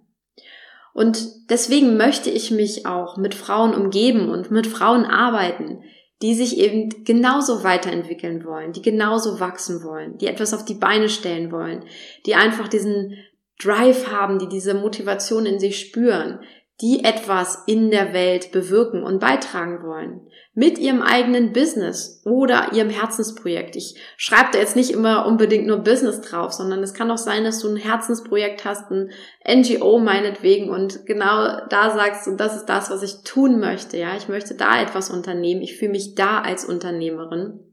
Und 0.93 1.49
deswegen 1.49 1.97
möchte 1.97 2.29
ich 2.29 2.51
mich 2.51 2.85
auch 2.85 3.17
mit 3.17 3.33
Frauen 3.33 3.73
umgeben 3.73 4.29
und 4.29 4.51
mit 4.51 4.67
Frauen 4.67 5.05
arbeiten, 5.05 5.83
die 6.21 6.35
sich 6.35 6.57
eben 6.57 7.03
genauso 7.03 7.63
weiterentwickeln 7.63 8.45
wollen, 8.45 8.71
die 8.71 8.81
genauso 8.81 9.39
wachsen 9.39 9.83
wollen, 9.83 10.17
die 10.19 10.27
etwas 10.27 10.53
auf 10.53 10.63
die 10.63 10.75
Beine 10.75 11.09
stellen 11.09 11.51
wollen, 11.51 11.83
die 12.25 12.35
einfach 12.35 12.67
diesen 12.67 13.17
Drive 13.59 14.07
haben, 14.07 14.39
die 14.39 14.47
diese 14.47 14.73
Motivation 14.73 15.45
in 15.45 15.59
sich 15.59 15.79
spüren, 15.79 16.39
die 16.81 17.03
etwas 17.03 17.63
in 17.67 17.91
der 17.91 18.13
Welt 18.13 18.51
bewirken 18.51 19.03
und 19.03 19.19
beitragen 19.19 19.83
wollen. 19.83 20.27
Mit 20.55 20.77
ihrem 20.79 21.01
eigenen 21.01 21.53
Business 21.53 22.21
oder 22.25 22.73
ihrem 22.73 22.89
Herzensprojekt. 22.89 23.75
Ich 23.75 23.95
schreibe 24.17 24.49
da 24.53 24.59
jetzt 24.59 24.75
nicht 24.75 24.91
immer 24.91 25.25
unbedingt 25.25 25.67
nur 25.67 25.77
Business 25.77 26.21
drauf, 26.21 26.51
sondern 26.51 26.81
es 26.81 26.93
kann 26.93 27.11
auch 27.11 27.17
sein, 27.17 27.43
dass 27.43 27.59
du 27.59 27.69
ein 27.69 27.77
Herzensprojekt 27.77 28.65
hast, 28.65 28.91
ein 28.91 29.11
NGO 29.47 29.99
meinetwegen 29.99 30.69
und 30.69 31.05
genau 31.05 31.65
da 31.69 31.91
sagst 31.91 32.27
du, 32.27 32.35
das 32.35 32.55
ist 32.55 32.65
das, 32.65 32.89
was 32.89 33.03
ich 33.03 33.23
tun 33.23 33.59
möchte. 33.59 33.97
Ja, 33.97 34.15
ich 34.15 34.27
möchte 34.27 34.55
da 34.55 34.81
etwas 34.81 35.09
unternehmen. 35.09 35.61
Ich 35.61 35.77
fühle 35.77 35.91
mich 35.91 36.15
da 36.15 36.41
als 36.41 36.65
Unternehmerin. 36.65 37.72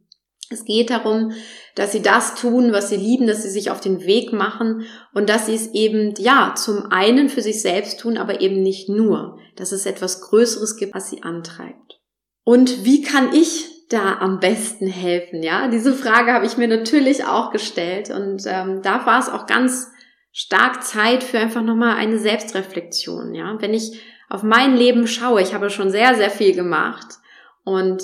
Es 0.53 0.65
geht 0.65 0.91
darum, 0.91 1.33
dass 1.77 1.93
sie 1.93 2.03
das 2.03 2.35
tun, 2.35 2.73
was 2.73 2.89
sie 2.89 2.97
lieben, 2.97 3.29
dass 3.29 3.45
sie 3.45 3.51
sich 3.51 3.71
auf 3.71 3.81
den 3.81 4.05
Weg 4.05 4.33
machen 4.33 4.85
und 5.15 5.29
dass 5.29 5.47
sie 5.47 5.55
es 5.55 5.73
eben, 5.75 6.15
ja, 6.19 6.55
zum 6.57 6.91
einen 6.91 7.29
für 7.29 7.41
sich 7.41 7.63
selbst 7.63 8.01
tun, 8.01 8.19
aber 8.19 8.41
eben 8.41 8.61
nicht 8.61 8.89
nur, 8.89 9.39
dass 9.55 9.71
es 9.71 9.87
etwas 9.87 10.21
Größeres 10.21 10.77
gibt, 10.77 10.93
was 10.93 11.09
sie 11.09 11.23
antreibt. 11.23 12.01
Und 12.43 12.85
wie 12.85 13.03
kann 13.03 13.33
ich 13.33 13.87
da 13.91 14.19
am 14.19 14.41
besten 14.41 14.89
helfen? 14.89 15.45
Ja, 15.45 15.69
diese 15.69 15.95
Frage 15.95 16.33
habe 16.33 16.47
ich 16.47 16.57
mir 16.57 16.67
natürlich 16.67 17.25
auch 17.25 17.53
gestellt 17.53 18.11
und 18.11 18.43
ähm, 18.47 18.83
da 18.83 19.07
war 19.07 19.21
es 19.21 19.29
auch 19.29 19.47
ganz 19.47 19.89
stark 20.33 20.83
Zeit 20.83 21.23
für 21.23 21.39
einfach 21.39 21.63
nochmal 21.63 21.97
eine 21.97 22.19
Selbstreflexion. 22.19 23.37
Ja, 23.37 23.57
wenn 23.61 23.73
ich 23.73 24.01
auf 24.29 24.43
mein 24.43 24.77
Leben 24.77 25.07
schaue, 25.07 25.43
ich 25.43 25.55
habe 25.55 25.71
schon 25.71 25.91
sehr, 25.91 26.17
sehr 26.17 26.31
viel 26.31 26.55
gemacht 26.55 27.19
und 27.65 28.03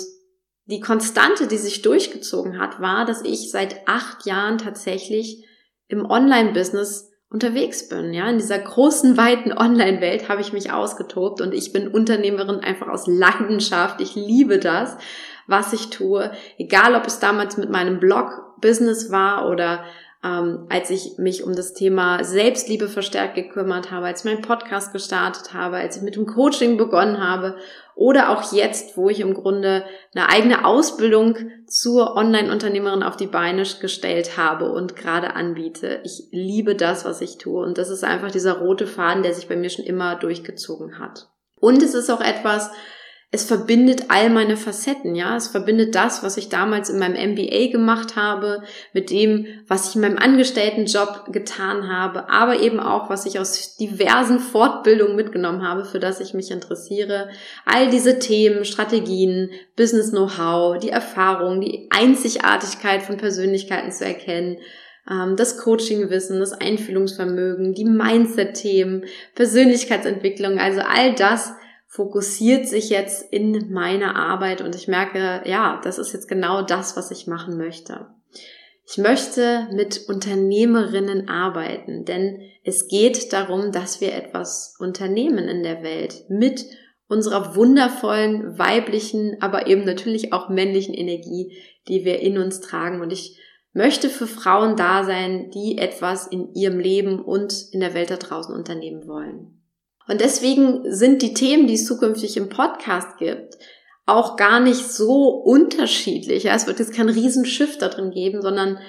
die 0.67 0.81
Konstante, 0.81 1.47
die 1.47 1.57
sich 1.57 1.81
durchgezogen 1.81 2.59
hat, 2.59 2.81
war, 2.81 3.05
dass 3.05 3.23
ich 3.23 3.51
seit 3.51 3.87
acht 3.87 4.25
Jahren 4.25 4.57
tatsächlich 4.57 5.45
im 5.87 6.05
Online-Business 6.05 7.11
unterwegs 7.29 7.89
bin. 7.89 8.13
Ja, 8.13 8.29
in 8.29 8.37
dieser 8.37 8.59
großen, 8.59 9.17
weiten 9.17 9.51
Online-Welt 9.51 10.29
habe 10.29 10.41
ich 10.41 10.53
mich 10.53 10.71
ausgetobt 10.71 11.41
und 11.41 11.53
ich 11.53 11.71
bin 11.71 11.87
Unternehmerin 11.87 12.59
einfach 12.59 12.87
aus 12.87 13.07
Leidenschaft. 13.07 14.01
Ich 14.01 14.15
liebe 14.15 14.59
das, 14.59 14.97
was 15.47 15.71
ich 15.71 15.89
tue. 15.89 16.31
Egal, 16.57 16.95
ob 16.95 17.05
es 17.07 17.19
damals 17.19 17.57
mit 17.57 17.69
meinem 17.69 17.99
Blog-Business 17.99 19.09
war 19.09 19.49
oder 19.49 19.85
ähm, 20.23 20.65
als 20.69 20.89
ich 20.89 21.17
mich 21.17 21.43
um 21.43 21.55
das 21.55 21.73
Thema 21.73 22.23
Selbstliebe 22.23 22.87
verstärkt 22.87 23.35
gekümmert 23.35 23.91
habe, 23.91 24.07
als 24.07 24.21
ich 24.21 24.31
meinen 24.31 24.41
Podcast 24.41 24.91
gestartet 24.91 25.53
habe, 25.53 25.77
als 25.77 25.97
ich 25.97 26.03
mit 26.03 26.15
dem 26.15 26.25
Coaching 26.25 26.77
begonnen 26.77 27.19
habe 27.23 27.57
oder 27.95 28.29
auch 28.29 28.51
jetzt, 28.51 28.97
wo 28.97 29.09
ich 29.09 29.19
im 29.19 29.33
Grunde 29.33 29.83
eine 30.15 30.29
eigene 30.29 30.65
Ausbildung 30.65 31.37
zur 31.67 32.15
Online-Unternehmerin 32.15 33.03
auf 33.03 33.17
die 33.17 33.27
Beine 33.27 33.63
gestellt 33.79 34.37
habe 34.37 34.71
und 34.71 34.95
gerade 34.95 35.35
anbiete. 35.35 36.01
Ich 36.03 36.29
liebe 36.31 36.75
das, 36.75 37.05
was 37.05 37.21
ich 37.21 37.37
tue 37.37 37.63
und 37.63 37.77
das 37.77 37.89
ist 37.89 38.03
einfach 38.03 38.31
dieser 38.31 38.59
rote 38.59 38.87
Faden, 38.87 39.23
der 39.23 39.33
sich 39.33 39.47
bei 39.47 39.55
mir 39.55 39.69
schon 39.69 39.85
immer 39.85 40.15
durchgezogen 40.15 40.99
hat. 40.99 41.29
Und 41.59 41.81
es 41.81 41.93
ist 41.93 42.09
auch 42.09 42.21
etwas, 42.21 42.71
es 43.29 43.43
verbindet 43.43 44.05
all 44.07 44.29
meine 44.29 44.55
Facetten, 44.55 45.13
ja. 45.13 45.35
Es 45.35 45.49
verbindet 45.49 45.95
das, 45.95 46.23
was 46.23 46.37
ich 46.37 46.47
damals 46.47 46.89
in 46.89 46.97
meinem 46.97 47.33
MBA 47.33 47.71
gemacht 47.71 48.15
habe, 48.15 48.63
mit 48.93 49.09
dem, 49.09 49.47
was 49.67 49.89
ich 49.89 49.95
in 49.95 50.01
meinem 50.01 50.17
Angestelltenjob 50.17 51.33
getan 51.33 51.89
habe, 51.89 52.29
aber 52.29 52.61
eben 52.61 52.79
auch, 52.79 53.09
was 53.09 53.25
ich 53.25 53.37
aus 53.37 53.75
diversen 53.75 54.39
Fortbildungen 54.39 55.17
mitgenommen 55.17 55.67
habe, 55.67 55.83
für 55.83 55.99
das 55.99 56.21
ich 56.21 56.33
mich 56.33 56.51
interessiere. 56.51 57.27
All 57.65 57.89
diese 57.89 58.17
Themen, 58.17 58.63
Strategien, 58.63 59.49
Business 59.75 60.11
Know-how, 60.11 60.79
die 60.79 60.89
Erfahrung, 60.89 61.59
die 61.59 61.89
Einzigartigkeit 61.91 63.03
von 63.03 63.17
Persönlichkeiten 63.17 63.91
zu 63.91 64.05
erkennen, 64.05 64.57
ähm, 65.11 65.35
das 65.35 65.57
Coaching-Wissen, 65.57 66.39
das 66.39 66.53
Einfühlungsvermögen, 66.53 67.73
die 67.73 67.83
Mindset-Themen, 67.83 69.03
Persönlichkeitsentwicklung, 69.35 70.59
also 70.59 70.79
all 70.79 71.13
das, 71.13 71.51
fokussiert 71.87 72.67
sich 72.67 72.89
jetzt 72.89 73.31
in 73.31 73.71
meine 73.71 74.15
Arbeit 74.15 74.61
und 74.61 74.75
ich 74.75 74.87
merke, 74.87 75.41
ja, 75.45 75.79
das 75.83 75.97
ist 75.97 76.13
jetzt 76.13 76.27
genau 76.27 76.61
das, 76.61 76.97
was 76.97 77.11
ich 77.11 77.27
machen 77.27 77.57
möchte. 77.57 78.07
Ich 78.89 78.97
möchte 78.97 79.67
mit 79.73 80.07
Unternehmerinnen 80.07 81.27
arbeiten, 81.27 82.05
denn 82.05 82.41
es 82.63 82.87
geht 82.87 83.33
darum, 83.33 83.71
dass 83.71 83.99
wir 83.99 84.13
etwas 84.13 84.75
unternehmen 84.79 85.49
in 85.49 85.63
der 85.63 85.83
Welt 85.83 86.23
mit 86.29 86.65
unserer 87.07 87.55
wundervollen 87.55 88.57
weiblichen, 88.57 89.37
aber 89.41 89.67
eben 89.67 89.83
natürlich 89.83 90.33
auch 90.33 90.49
männlichen 90.49 90.93
Energie, 90.93 91.57
die 91.87 92.05
wir 92.05 92.19
in 92.19 92.37
uns 92.37 92.61
tragen. 92.61 93.01
Und 93.01 93.11
ich 93.11 93.37
möchte 93.73 94.09
für 94.09 94.27
Frauen 94.27 94.75
da 94.75 95.03
sein, 95.03 95.51
die 95.51 95.77
etwas 95.77 96.27
in 96.27 96.53
ihrem 96.53 96.79
Leben 96.79 97.19
und 97.19 97.53
in 97.71 97.79
der 97.79 97.93
Welt 97.93 98.09
da 98.09 98.17
draußen 98.17 98.53
unternehmen 98.53 99.07
wollen. 99.07 99.56
Und 100.07 100.21
deswegen 100.21 100.81
sind 100.91 101.21
die 101.21 101.33
Themen, 101.33 101.67
die 101.67 101.73
es 101.73 101.85
zukünftig 101.85 102.37
im 102.37 102.49
Podcast 102.49 103.17
gibt, 103.17 103.57
auch 104.05 104.37
gar 104.37 104.59
nicht 104.59 104.89
so 104.89 105.27
unterschiedlich. 105.29 106.45
Es 106.45 106.65
wird 106.65 106.79
jetzt 106.79 106.93
kein 106.93 107.09
Riesenschiff 107.09 107.77
da 107.77 107.89
drin 107.89 108.11
geben, 108.11 108.41
sondern 108.41 108.79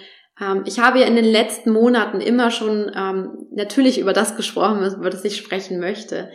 ähm, 0.41 0.63
ich 0.65 0.79
habe 0.79 1.01
ja 1.01 1.07
in 1.07 1.17
den 1.17 1.25
letzten 1.25 1.73
Monaten 1.73 2.21
immer 2.21 2.51
schon 2.51 2.91
ähm, 2.95 3.47
natürlich 3.51 3.99
über 3.99 4.13
das 4.13 4.37
gesprochen, 4.37 4.85
über 4.95 5.11
das 5.11 5.25
ich 5.25 5.37
sprechen 5.37 5.81
möchte. 5.81 6.31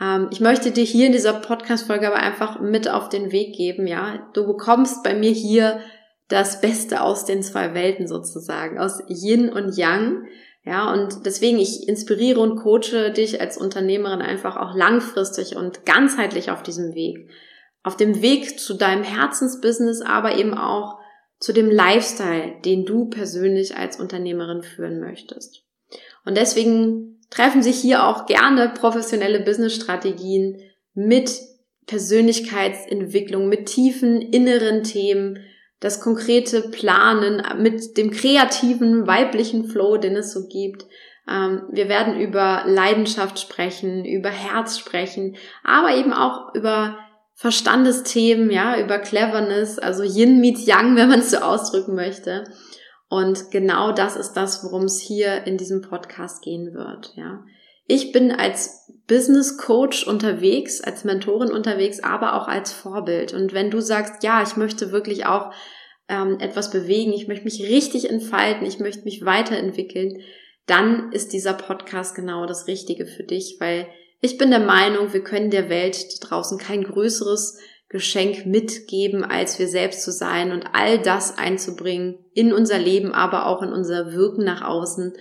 Ähm, 0.00 0.28
ich 0.30 0.40
möchte 0.40 0.70
dir 0.70 0.84
hier 0.84 1.06
in 1.06 1.12
dieser 1.12 1.34
Podcast-Folge 1.34 2.06
aber 2.06 2.16
einfach 2.16 2.60
mit 2.60 2.88
auf 2.88 3.10
den 3.10 3.32
Weg 3.32 3.54
geben, 3.54 3.86
ja. 3.86 4.26
Du 4.32 4.46
bekommst 4.46 5.02
bei 5.02 5.14
mir 5.14 5.32
hier 5.32 5.80
das 6.28 6.62
Beste 6.62 7.02
aus 7.02 7.26
den 7.26 7.42
zwei 7.42 7.74
Welten 7.74 8.08
sozusagen, 8.08 8.78
aus 8.78 9.02
Yin 9.08 9.50
und 9.50 9.76
Yang. 9.76 10.24
Ja, 10.64 10.92
und 10.92 11.26
deswegen, 11.26 11.58
ich 11.58 11.88
inspiriere 11.88 12.40
und 12.40 12.56
coache 12.56 13.10
dich 13.10 13.40
als 13.40 13.58
Unternehmerin 13.58 14.22
einfach 14.22 14.56
auch 14.56 14.76
langfristig 14.76 15.56
und 15.56 15.84
ganzheitlich 15.84 16.50
auf 16.50 16.62
diesem 16.62 16.94
Weg. 16.94 17.28
Auf 17.82 17.96
dem 17.96 18.22
Weg 18.22 18.60
zu 18.60 18.74
deinem 18.74 19.02
Herzensbusiness, 19.02 20.02
aber 20.02 20.36
eben 20.36 20.54
auch 20.54 20.98
zu 21.40 21.52
dem 21.52 21.68
Lifestyle, 21.68 22.60
den 22.64 22.84
du 22.84 23.06
persönlich 23.06 23.76
als 23.76 23.98
Unternehmerin 23.98 24.62
führen 24.62 25.00
möchtest. 25.00 25.64
Und 26.24 26.36
deswegen 26.36 27.20
treffen 27.30 27.62
sich 27.62 27.80
hier 27.80 28.06
auch 28.06 28.26
gerne 28.26 28.68
professionelle 28.68 29.40
Businessstrategien 29.40 30.60
mit 30.94 31.32
Persönlichkeitsentwicklung, 31.86 33.48
mit 33.48 33.66
tiefen 33.66 34.20
inneren 34.22 34.84
Themen, 34.84 35.40
das 35.82 36.00
konkrete 36.00 36.62
Planen 36.62 37.42
mit 37.60 37.96
dem 37.96 38.12
kreativen 38.12 39.08
weiblichen 39.08 39.66
Flow, 39.66 39.96
den 39.96 40.14
es 40.14 40.32
so 40.32 40.46
gibt. 40.46 40.86
Ähm, 41.28 41.64
wir 41.72 41.88
werden 41.88 42.20
über 42.20 42.62
Leidenschaft 42.66 43.40
sprechen, 43.40 44.04
über 44.04 44.30
Herz 44.30 44.78
sprechen, 44.78 45.36
aber 45.64 45.96
eben 45.96 46.12
auch 46.12 46.54
über 46.54 46.98
Verstandesthemen, 47.34 48.52
ja, 48.52 48.78
über 48.78 49.00
Cleverness, 49.00 49.80
also 49.80 50.04
Yin 50.04 50.40
meets 50.40 50.66
Yang, 50.66 50.94
wenn 50.94 51.08
man 51.08 51.18
es 51.18 51.32
so 51.32 51.38
ausdrücken 51.38 51.96
möchte. 51.96 52.44
Und 53.08 53.50
genau 53.50 53.90
das 53.90 54.14
ist 54.14 54.34
das, 54.34 54.62
worum 54.62 54.84
es 54.84 55.00
hier 55.00 55.48
in 55.48 55.56
diesem 55.56 55.82
Podcast 55.82 56.44
gehen 56.44 56.74
wird, 56.74 57.12
ja. 57.16 57.42
Ich 57.88 58.12
bin 58.12 58.30
als 58.30 58.81
Business 59.12 59.58
Coach 59.58 60.06
unterwegs, 60.06 60.80
als 60.80 61.04
Mentorin 61.04 61.52
unterwegs, 61.52 62.00
aber 62.02 62.34
auch 62.34 62.48
als 62.48 62.72
Vorbild. 62.72 63.34
Und 63.34 63.52
wenn 63.52 63.70
du 63.70 63.82
sagst, 63.82 64.22
ja, 64.22 64.42
ich 64.42 64.56
möchte 64.56 64.90
wirklich 64.90 65.26
auch 65.26 65.52
ähm, 66.08 66.38
etwas 66.40 66.70
bewegen, 66.70 67.12
ich 67.12 67.28
möchte 67.28 67.44
mich 67.44 67.62
richtig 67.62 68.08
entfalten, 68.08 68.66
ich 68.66 68.78
möchte 68.78 69.04
mich 69.04 69.22
weiterentwickeln, 69.22 70.22
dann 70.64 71.12
ist 71.12 71.34
dieser 71.34 71.52
Podcast 71.52 72.14
genau 72.14 72.46
das 72.46 72.66
Richtige 72.66 73.04
für 73.04 73.22
dich, 73.22 73.58
weil 73.60 73.86
ich 74.22 74.38
bin 74.38 74.48
der 74.48 74.60
Meinung, 74.60 75.12
wir 75.12 75.22
können 75.22 75.50
der 75.50 75.68
Welt 75.68 76.06
draußen 76.22 76.56
kein 76.56 76.82
größeres 76.82 77.58
Geschenk 77.90 78.46
mitgeben, 78.46 79.24
als 79.24 79.58
wir 79.58 79.68
selbst 79.68 80.04
zu 80.04 80.10
sein 80.10 80.52
und 80.52 80.64
all 80.72 80.98
das 80.98 81.36
einzubringen 81.36 82.18
in 82.32 82.54
unser 82.54 82.78
Leben, 82.78 83.12
aber 83.12 83.44
auch 83.44 83.60
in 83.60 83.74
unser 83.74 84.12
Wirken 84.12 84.44
nach 84.44 84.62
außen, 84.62 85.12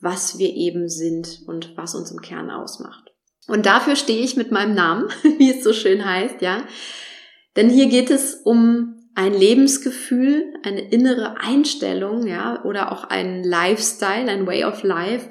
was 0.00 0.38
wir 0.38 0.52
eben 0.52 0.90
sind 0.90 1.40
und 1.46 1.78
was 1.78 1.94
uns 1.94 2.10
im 2.10 2.20
Kern 2.20 2.50
ausmacht. 2.50 3.07
Und 3.48 3.66
dafür 3.66 3.96
stehe 3.96 4.22
ich 4.22 4.36
mit 4.36 4.52
meinem 4.52 4.74
Namen, 4.74 5.08
wie 5.38 5.50
es 5.50 5.64
so 5.64 5.72
schön 5.72 6.04
heißt, 6.04 6.40
ja. 6.42 6.62
Denn 7.56 7.70
hier 7.70 7.86
geht 7.86 8.10
es 8.10 8.34
um 8.34 8.94
ein 9.14 9.34
Lebensgefühl, 9.34 10.54
eine 10.62 10.92
innere 10.92 11.40
Einstellung, 11.40 12.26
ja, 12.28 12.64
oder 12.64 12.92
auch 12.92 13.02
ein 13.04 13.42
Lifestyle, 13.42 14.30
ein 14.30 14.46
Way 14.46 14.64
of 14.64 14.84
Life. 14.84 15.30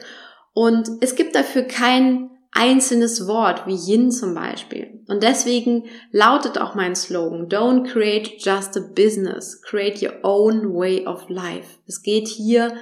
Und 0.53 0.89
es 0.99 1.15
gibt 1.15 1.35
dafür 1.35 1.61
kein 1.63 2.31
einzelnes 2.51 3.27
Wort, 3.27 3.67
wie 3.67 3.75
Yin 3.75 4.11
zum 4.11 4.33
Beispiel. 4.33 5.03
Und 5.07 5.21
deswegen 5.23 5.85
lautet 6.11 6.57
auch 6.57 6.75
mein 6.75 6.95
Slogan, 6.95 7.47
don't 7.47 7.87
create 7.89 8.43
just 8.43 8.75
a 8.75 8.81
business, 8.81 9.61
create 9.61 10.01
your 10.01 10.15
own 10.23 10.73
way 10.73 11.05
of 11.05 11.29
life. 11.29 11.77
Es 11.85 12.01
geht 12.01 12.27
hier 12.27 12.75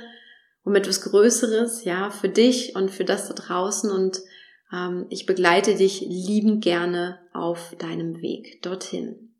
um 0.63 0.73
etwas 0.75 1.01
Größeres, 1.01 1.83
ja, 1.83 2.09
für 2.09 2.29
dich 2.29 2.75
und 2.75 2.89
für 2.89 3.03
das 3.03 3.27
da 3.27 3.33
draußen 3.33 3.91
und 3.91 4.21
ich 5.09 5.25
begleite 5.25 5.75
dich 5.75 6.01
liebend 6.01 6.63
gerne 6.63 7.19
auf 7.33 7.75
deinem 7.77 8.21
Weg 8.21 8.61
dorthin. 8.61 9.33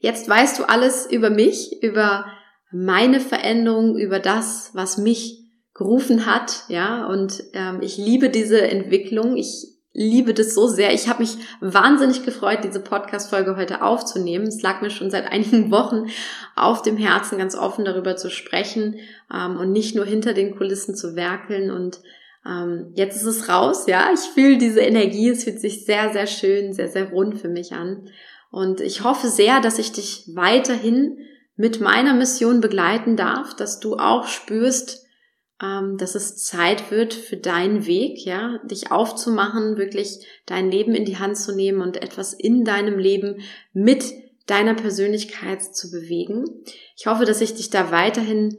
Jetzt 0.00 0.28
weißt 0.28 0.58
du 0.58 0.64
alles 0.64 1.06
über 1.06 1.30
mich, 1.30 1.82
über 1.82 2.26
meine 2.72 3.20
Veränderung, 3.20 3.96
über 3.98 4.18
das, 4.18 4.70
was 4.72 4.96
mich 4.96 5.40
gerufen 5.74 6.26
hat, 6.26 6.64
ja, 6.68 7.06
und 7.06 7.42
ähm, 7.52 7.80
ich 7.80 7.96
liebe 7.96 8.30
diese 8.30 8.62
Entwicklung. 8.62 9.36
Ich 9.36 9.66
liebe 9.92 10.34
das 10.34 10.54
so 10.54 10.66
sehr. 10.66 10.92
Ich 10.92 11.08
habe 11.08 11.20
mich 11.20 11.36
wahnsinnig 11.60 12.24
gefreut, 12.24 12.60
diese 12.64 12.80
Podcast-Folge 12.80 13.56
heute 13.56 13.82
aufzunehmen. 13.82 14.46
Es 14.46 14.62
lag 14.62 14.82
mir 14.82 14.90
schon 14.90 15.10
seit 15.10 15.30
einigen 15.30 15.70
Wochen 15.70 16.06
auf 16.54 16.82
dem 16.82 16.96
Herzen, 16.96 17.38
ganz 17.38 17.56
offen 17.56 17.84
darüber 17.84 18.16
zu 18.16 18.30
sprechen 18.30 18.96
ähm, 19.32 19.56
und 19.56 19.72
nicht 19.72 19.96
nur 19.96 20.04
hinter 20.04 20.32
den 20.32 20.56
Kulissen 20.56 20.94
zu 20.94 21.16
werkeln. 21.16 21.70
Und 21.70 22.00
ähm, 22.46 22.92
jetzt 22.94 23.16
ist 23.16 23.26
es 23.26 23.48
raus, 23.48 23.86
ja. 23.86 24.10
Ich 24.12 24.20
fühle 24.20 24.58
diese 24.58 24.80
Energie. 24.80 25.28
Es 25.28 25.44
fühlt 25.44 25.60
sich 25.60 25.84
sehr, 25.84 26.12
sehr 26.12 26.26
schön, 26.26 26.72
sehr, 26.72 26.88
sehr 26.88 27.10
rund 27.10 27.38
für 27.38 27.48
mich 27.48 27.72
an. 27.72 28.08
Und 28.50 28.80
ich 28.80 29.04
hoffe 29.04 29.28
sehr, 29.28 29.60
dass 29.60 29.78
ich 29.78 29.92
dich 29.92 30.24
weiterhin 30.34 31.18
mit 31.56 31.80
meiner 31.80 32.14
Mission 32.14 32.60
begleiten 32.60 33.16
darf, 33.16 33.54
dass 33.54 33.80
du 33.80 33.96
auch 33.96 34.26
spürst, 34.26 35.04
ähm, 35.62 35.98
dass 35.98 36.14
es 36.14 36.36
Zeit 36.42 36.90
wird 36.90 37.12
für 37.12 37.36
deinen 37.36 37.86
Weg, 37.86 38.24
ja, 38.24 38.58
dich 38.64 38.90
aufzumachen, 38.90 39.76
wirklich 39.76 40.26
dein 40.46 40.70
Leben 40.70 40.94
in 40.94 41.04
die 41.04 41.18
Hand 41.18 41.36
zu 41.36 41.54
nehmen 41.54 41.82
und 41.82 41.98
etwas 42.02 42.32
in 42.32 42.64
deinem 42.64 42.98
Leben 42.98 43.42
mit 43.72 44.04
deiner 44.46 44.74
Persönlichkeit 44.74 45.62
zu 45.62 45.90
bewegen. 45.90 46.44
Ich 46.96 47.06
hoffe, 47.06 47.26
dass 47.26 47.40
ich 47.42 47.54
dich 47.54 47.70
da 47.70 47.90
weiterhin 47.92 48.56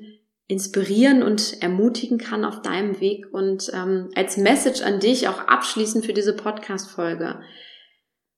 inspirieren 0.52 1.24
und 1.24 1.62
ermutigen 1.62 2.18
kann 2.18 2.44
auf 2.44 2.62
deinem 2.62 3.00
Weg 3.00 3.26
und 3.32 3.72
ähm, 3.74 4.10
als 4.16 4.36
Message 4.36 4.82
an 4.82 5.00
dich 5.00 5.30
auch 5.30 5.40
abschließend 5.48 6.06
für 6.06 6.12
diese 6.12 6.36
Podcast-Folge, 6.36 7.40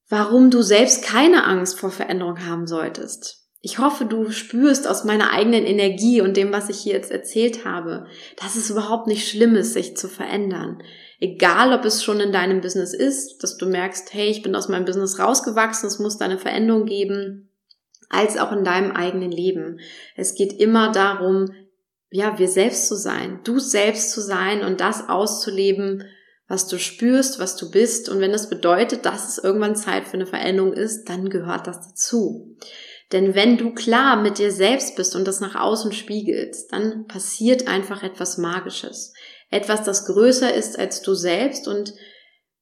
warum 0.10 0.52
du 0.52 0.62
selbst 0.62 1.04
keine 1.04 1.44
Angst 1.44 1.80
vor 1.80 1.90
Veränderung 1.90 2.46
haben 2.46 2.68
solltest. 2.68 3.48
Ich 3.62 3.80
hoffe, 3.80 4.06
du 4.06 4.30
spürst 4.30 4.88
aus 4.88 5.06
meiner 5.06 5.32
eigenen 5.32 5.66
Energie 5.66 6.22
und 6.22 6.38
dem, 6.38 6.54
was 6.54 6.70
ich 6.70 6.78
hier 6.78 6.94
jetzt 6.94 7.12
erzählt 7.12 7.66
habe, 7.66 8.06
dass 8.40 8.58
es 8.58 8.70
überhaupt 8.70 9.08
nicht 9.08 9.28
schlimm 9.28 9.56
ist, 9.56 9.74
sich 9.74 9.98
zu 9.98 10.08
verändern. 10.08 10.84
Egal, 11.20 11.74
ob 11.74 11.84
es 11.84 12.04
schon 12.04 12.20
in 12.20 12.32
deinem 12.32 12.62
Business 12.62 12.94
ist, 12.94 13.42
dass 13.42 13.58
du 13.58 13.66
merkst, 13.66 14.14
hey, 14.14 14.30
ich 14.30 14.44
bin 14.44 14.56
aus 14.56 14.70
meinem 14.70 14.86
Business 14.86 15.18
rausgewachsen, 15.18 15.88
es 15.88 15.98
muss 15.98 16.20
da 16.20 16.26
eine 16.26 16.38
Veränderung 16.38 16.86
geben, 16.86 17.50
als 18.10 18.38
auch 18.38 18.52
in 18.52 18.64
deinem 18.64 18.92
eigenen 18.92 19.32
Leben. 19.32 19.80
Es 20.16 20.36
geht 20.36 20.54
immer 20.54 20.92
darum, 20.92 21.50
ja, 22.14 22.38
wir 22.38 22.48
selbst 22.48 22.88
zu 22.88 22.96
sein, 22.96 23.40
du 23.44 23.58
selbst 23.58 24.12
zu 24.12 24.22
sein 24.22 24.64
und 24.64 24.82
das 24.82 25.10
auszuleben, 25.10 26.04
was 26.48 26.68
du 26.68 26.78
spürst, 26.78 27.40
was 27.40 27.56
du 27.56 27.72
bist. 27.72 28.08
Und 28.08 28.20
wenn 28.20 28.32
das 28.32 28.52
bedeutet, 28.52 29.08
dass 29.08 29.30
es 29.30 29.44
irgendwann 29.44 29.76
Zeit 29.76 30.06
für 30.06 30.14
eine 30.14 30.28
Veränderung 30.28 30.74
ist, 30.74 31.06
dann 31.10 31.30
gehört 31.30 31.66
das 31.66 31.88
dazu. 31.88 32.56
Denn 33.12 33.34
wenn 33.34 33.58
du 33.58 33.74
klar 33.74 34.22
mit 34.22 34.38
dir 34.38 34.52
selbst 34.52 34.96
bist 34.96 35.16
und 35.16 35.28
das 35.28 35.40
nach 35.40 35.56
außen 35.56 35.92
spiegelst, 35.92 36.72
dann 36.72 37.08
passiert 37.08 37.68
einfach 37.68 38.04
etwas 38.04 38.38
Magisches. 38.38 39.14
Etwas, 39.50 39.84
das 39.84 40.06
größer 40.06 40.54
ist 40.54 40.78
als 40.78 41.02
du 41.02 41.16
selbst 41.16 41.68
und 41.68 41.96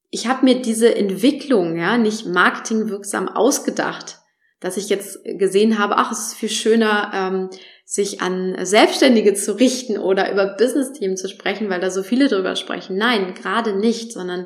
ich 0.10 0.28
habe 0.28 0.46
mir 0.46 0.62
diese 0.62 0.96
Entwicklung 0.96 1.78
ja 1.78 1.98
nicht 1.98 2.26
marketingwirksam 2.26 3.28
ausgedacht, 3.28 4.20
dass 4.62 4.78
ich 4.78 4.88
jetzt 4.88 5.20
gesehen 5.26 5.78
habe, 5.78 5.98
ach, 5.98 6.12
es 6.14 6.28
ist 6.28 6.34
viel 6.36 6.50
schöner, 6.50 7.12
ähm, 7.14 7.50
sich 7.92 8.22
an 8.22 8.56
Selbstständige 8.66 9.34
zu 9.34 9.52
richten 9.52 9.98
oder 9.98 10.32
über 10.32 10.56
Business-Themen 10.56 11.18
zu 11.18 11.28
sprechen, 11.28 11.70
weil 11.70 11.82
da 11.82 11.92
so 11.92 12.04
viele 12.04 12.30
drüber 12.30 12.56
sprechen. 12.56 12.96
Nein, 12.96 13.34
gerade 13.34 13.76
nicht, 13.76 14.14
sondern 14.14 14.46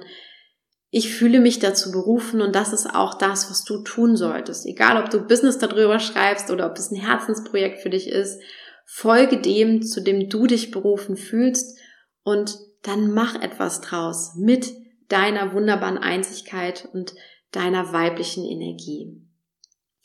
ich 0.89 1.13
fühle 1.13 1.39
mich 1.39 1.59
dazu 1.59 1.91
berufen 1.91 2.41
und 2.41 2.55
das 2.55 2.73
ist 2.73 2.87
auch 2.87 3.13
das, 3.13 3.51
was 3.51 3.63
du 3.63 3.83
tun 3.83 4.15
solltest. 4.15 4.65
Egal, 4.65 4.99
ob 4.99 5.11
du 5.11 5.27
Business 5.27 5.59
darüber 5.59 5.99
schreibst 5.99 6.49
oder 6.49 6.65
ob 6.65 6.75
es 6.79 6.89
ein 6.89 6.99
Herzensprojekt 6.99 7.81
für 7.81 7.91
dich 7.91 8.09
ist, 8.09 8.41
folge 8.83 9.37
dem, 9.37 9.83
zu 9.83 10.01
dem 10.01 10.27
du 10.27 10.47
dich 10.47 10.71
berufen 10.71 11.15
fühlst 11.15 11.77
und 12.23 12.57
dann 12.81 13.11
mach 13.11 13.39
etwas 13.39 13.79
draus 13.81 14.33
mit 14.35 14.73
deiner 15.07 15.53
wunderbaren 15.53 15.99
Einzigkeit 15.99 16.89
und 16.93 17.13
deiner 17.51 17.93
weiblichen 17.93 18.43
Energie. 18.43 19.24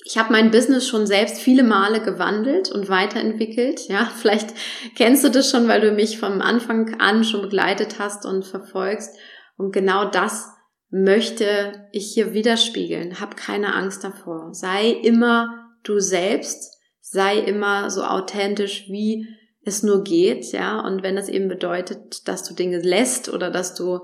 Ich 0.04 0.16
habe 0.16 0.32
mein 0.32 0.50
Business 0.50 0.88
schon 0.88 1.06
selbst 1.06 1.40
viele 1.40 1.62
Male 1.62 2.00
gewandelt 2.00 2.70
und 2.70 2.88
weiterentwickelt. 2.88 3.88
Ja, 3.88 4.10
vielleicht 4.16 4.50
kennst 4.96 5.24
du 5.24 5.30
das 5.30 5.50
schon, 5.50 5.68
weil 5.68 5.80
du 5.80 5.92
mich 5.92 6.18
vom 6.18 6.40
Anfang 6.40 7.00
an 7.00 7.24
schon 7.24 7.42
begleitet 7.42 7.98
hast 7.98 8.24
und 8.24 8.46
verfolgst. 8.46 9.16
Und 9.56 9.72
genau 9.72 10.10
das 10.10 10.48
möchte 10.90 11.88
ich 11.92 12.12
hier 12.12 12.32
widerspiegeln. 12.32 13.20
Hab 13.20 13.36
keine 13.36 13.74
Angst 13.74 14.02
davor. 14.02 14.52
Sei 14.52 14.90
immer 14.90 15.70
du 15.82 16.00
selbst. 16.00 16.78
Sei 17.00 17.38
immer 17.38 17.90
so 17.90 18.04
authentisch, 18.04 18.86
wie 18.88 19.26
es 19.64 19.82
nur 19.82 20.04
geht, 20.04 20.52
ja. 20.52 20.80
Und 20.80 21.02
wenn 21.02 21.16
das 21.16 21.28
eben 21.28 21.48
bedeutet, 21.48 22.26
dass 22.28 22.44
du 22.44 22.54
Dinge 22.54 22.78
lässt 22.78 23.32
oder 23.32 23.50
dass 23.50 23.74
du 23.74 24.00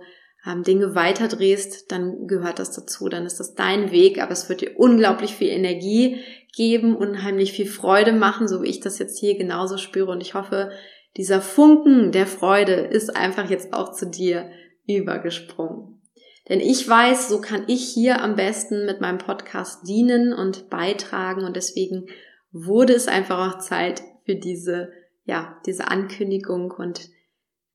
ähm, 0.46 0.62
Dinge 0.62 0.94
weiterdrehst, 0.94 1.90
dann 1.90 2.26
gehört 2.26 2.58
das 2.58 2.72
dazu. 2.72 3.08
Dann 3.08 3.26
ist 3.26 3.40
das 3.40 3.54
dein 3.54 3.90
Weg, 3.90 4.22
aber 4.22 4.32
es 4.32 4.48
wird 4.48 4.60
dir 4.60 4.78
unglaublich 4.78 5.34
viel 5.34 5.48
Energie 5.48 6.20
geben, 6.54 6.96
unheimlich 6.96 7.52
viel 7.52 7.66
Freude 7.66 8.12
machen, 8.12 8.48
so 8.48 8.62
wie 8.62 8.68
ich 8.68 8.80
das 8.80 8.98
jetzt 8.98 9.18
hier 9.18 9.36
genauso 9.36 9.76
spüre. 9.76 10.10
Und 10.10 10.20
ich 10.20 10.34
hoffe, 10.34 10.70
dieser 11.16 11.40
Funken 11.40 12.12
der 12.12 12.26
Freude 12.26 12.74
ist 12.74 13.16
einfach 13.16 13.50
jetzt 13.50 13.72
auch 13.72 13.92
zu 13.92 14.06
dir 14.06 14.50
übergesprungen. 14.86 16.00
Denn 16.48 16.60
ich 16.60 16.88
weiß, 16.88 17.28
so 17.28 17.40
kann 17.40 17.64
ich 17.66 17.88
hier 17.88 18.22
am 18.22 18.36
besten 18.36 18.86
mit 18.86 19.00
meinem 19.00 19.18
Podcast 19.18 19.88
dienen 19.88 20.32
und 20.32 20.70
beitragen 20.70 21.44
und 21.44 21.56
deswegen 21.56 22.06
wurde 22.52 22.92
es 22.92 23.08
einfach 23.08 23.54
auch 23.54 23.58
Zeit 23.58 24.02
für 24.24 24.36
diese, 24.36 24.90
ja, 25.24 25.60
diese 25.66 25.88
Ankündigung 25.88 26.70
und 26.70 27.08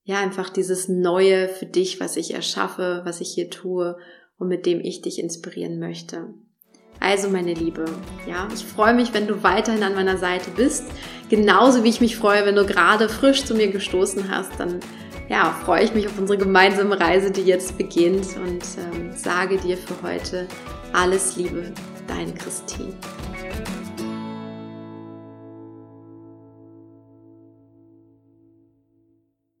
ja, 0.04 0.18
einfach 0.18 0.50
dieses 0.50 0.88
Neue 0.88 1.48
für 1.48 1.66
dich, 1.66 2.00
was 2.00 2.16
ich 2.16 2.34
erschaffe, 2.34 3.02
was 3.04 3.20
ich 3.20 3.32
hier 3.32 3.50
tue 3.50 3.96
und 4.38 4.48
mit 4.48 4.66
dem 4.66 4.80
ich 4.80 5.02
dich 5.02 5.18
inspirieren 5.18 5.78
möchte. 5.78 6.34
Also, 6.98 7.28
meine 7.28 7.54
Liebe, 7.54 7.84
ja, 8.28 8.48
ich 8.54 8.64
freue 8.64 8.94
mich, 8.94 9.12
wenn 9.12 9.26
du 9.26 9.42
weiterhin 9.42 9.82
an 9.82 9.94
meiner 9.94 10.18
Seite 10.18 10.50
bist. 10.54 10.84
Genauso 11.28 11.82
wie 11.82 11.88
ich 11.88 12.00
mich 12.00 12.16
freue, 12.16 12.46
wenn 12.46 12.54
du 12.54 12.64
gerade 12.64 13.08
frisch 13.08 13.44
zu 13.44 13.54
mir 13.54 13.68
gestoßen 13.72 14.30
hast, 14.30 14.58
dann 14.58 14.80
ja, 15.28 15.50
freue 15.64 15.84
ich 15.84 15.94
mich 15.94 16.06
auf 16.06 16.18
unsere 16.18 16.38
gemeinsame 16.38 16.98
Reise, 17.00 17.30
die 17.30 17.42
jetzt 17.42 17.78
beginnt 17.78 18.36
und 18.36 18.62
ähm, 18.78 19.12
sage 19.16 19.56
dir 19.56 19.76
für 19.76 20.00
heute 20.02 20.46
alles 20.92 21.36
Liebe, 21.36 21.72
deine 22.06 22.34
Christine. 22.34 22.92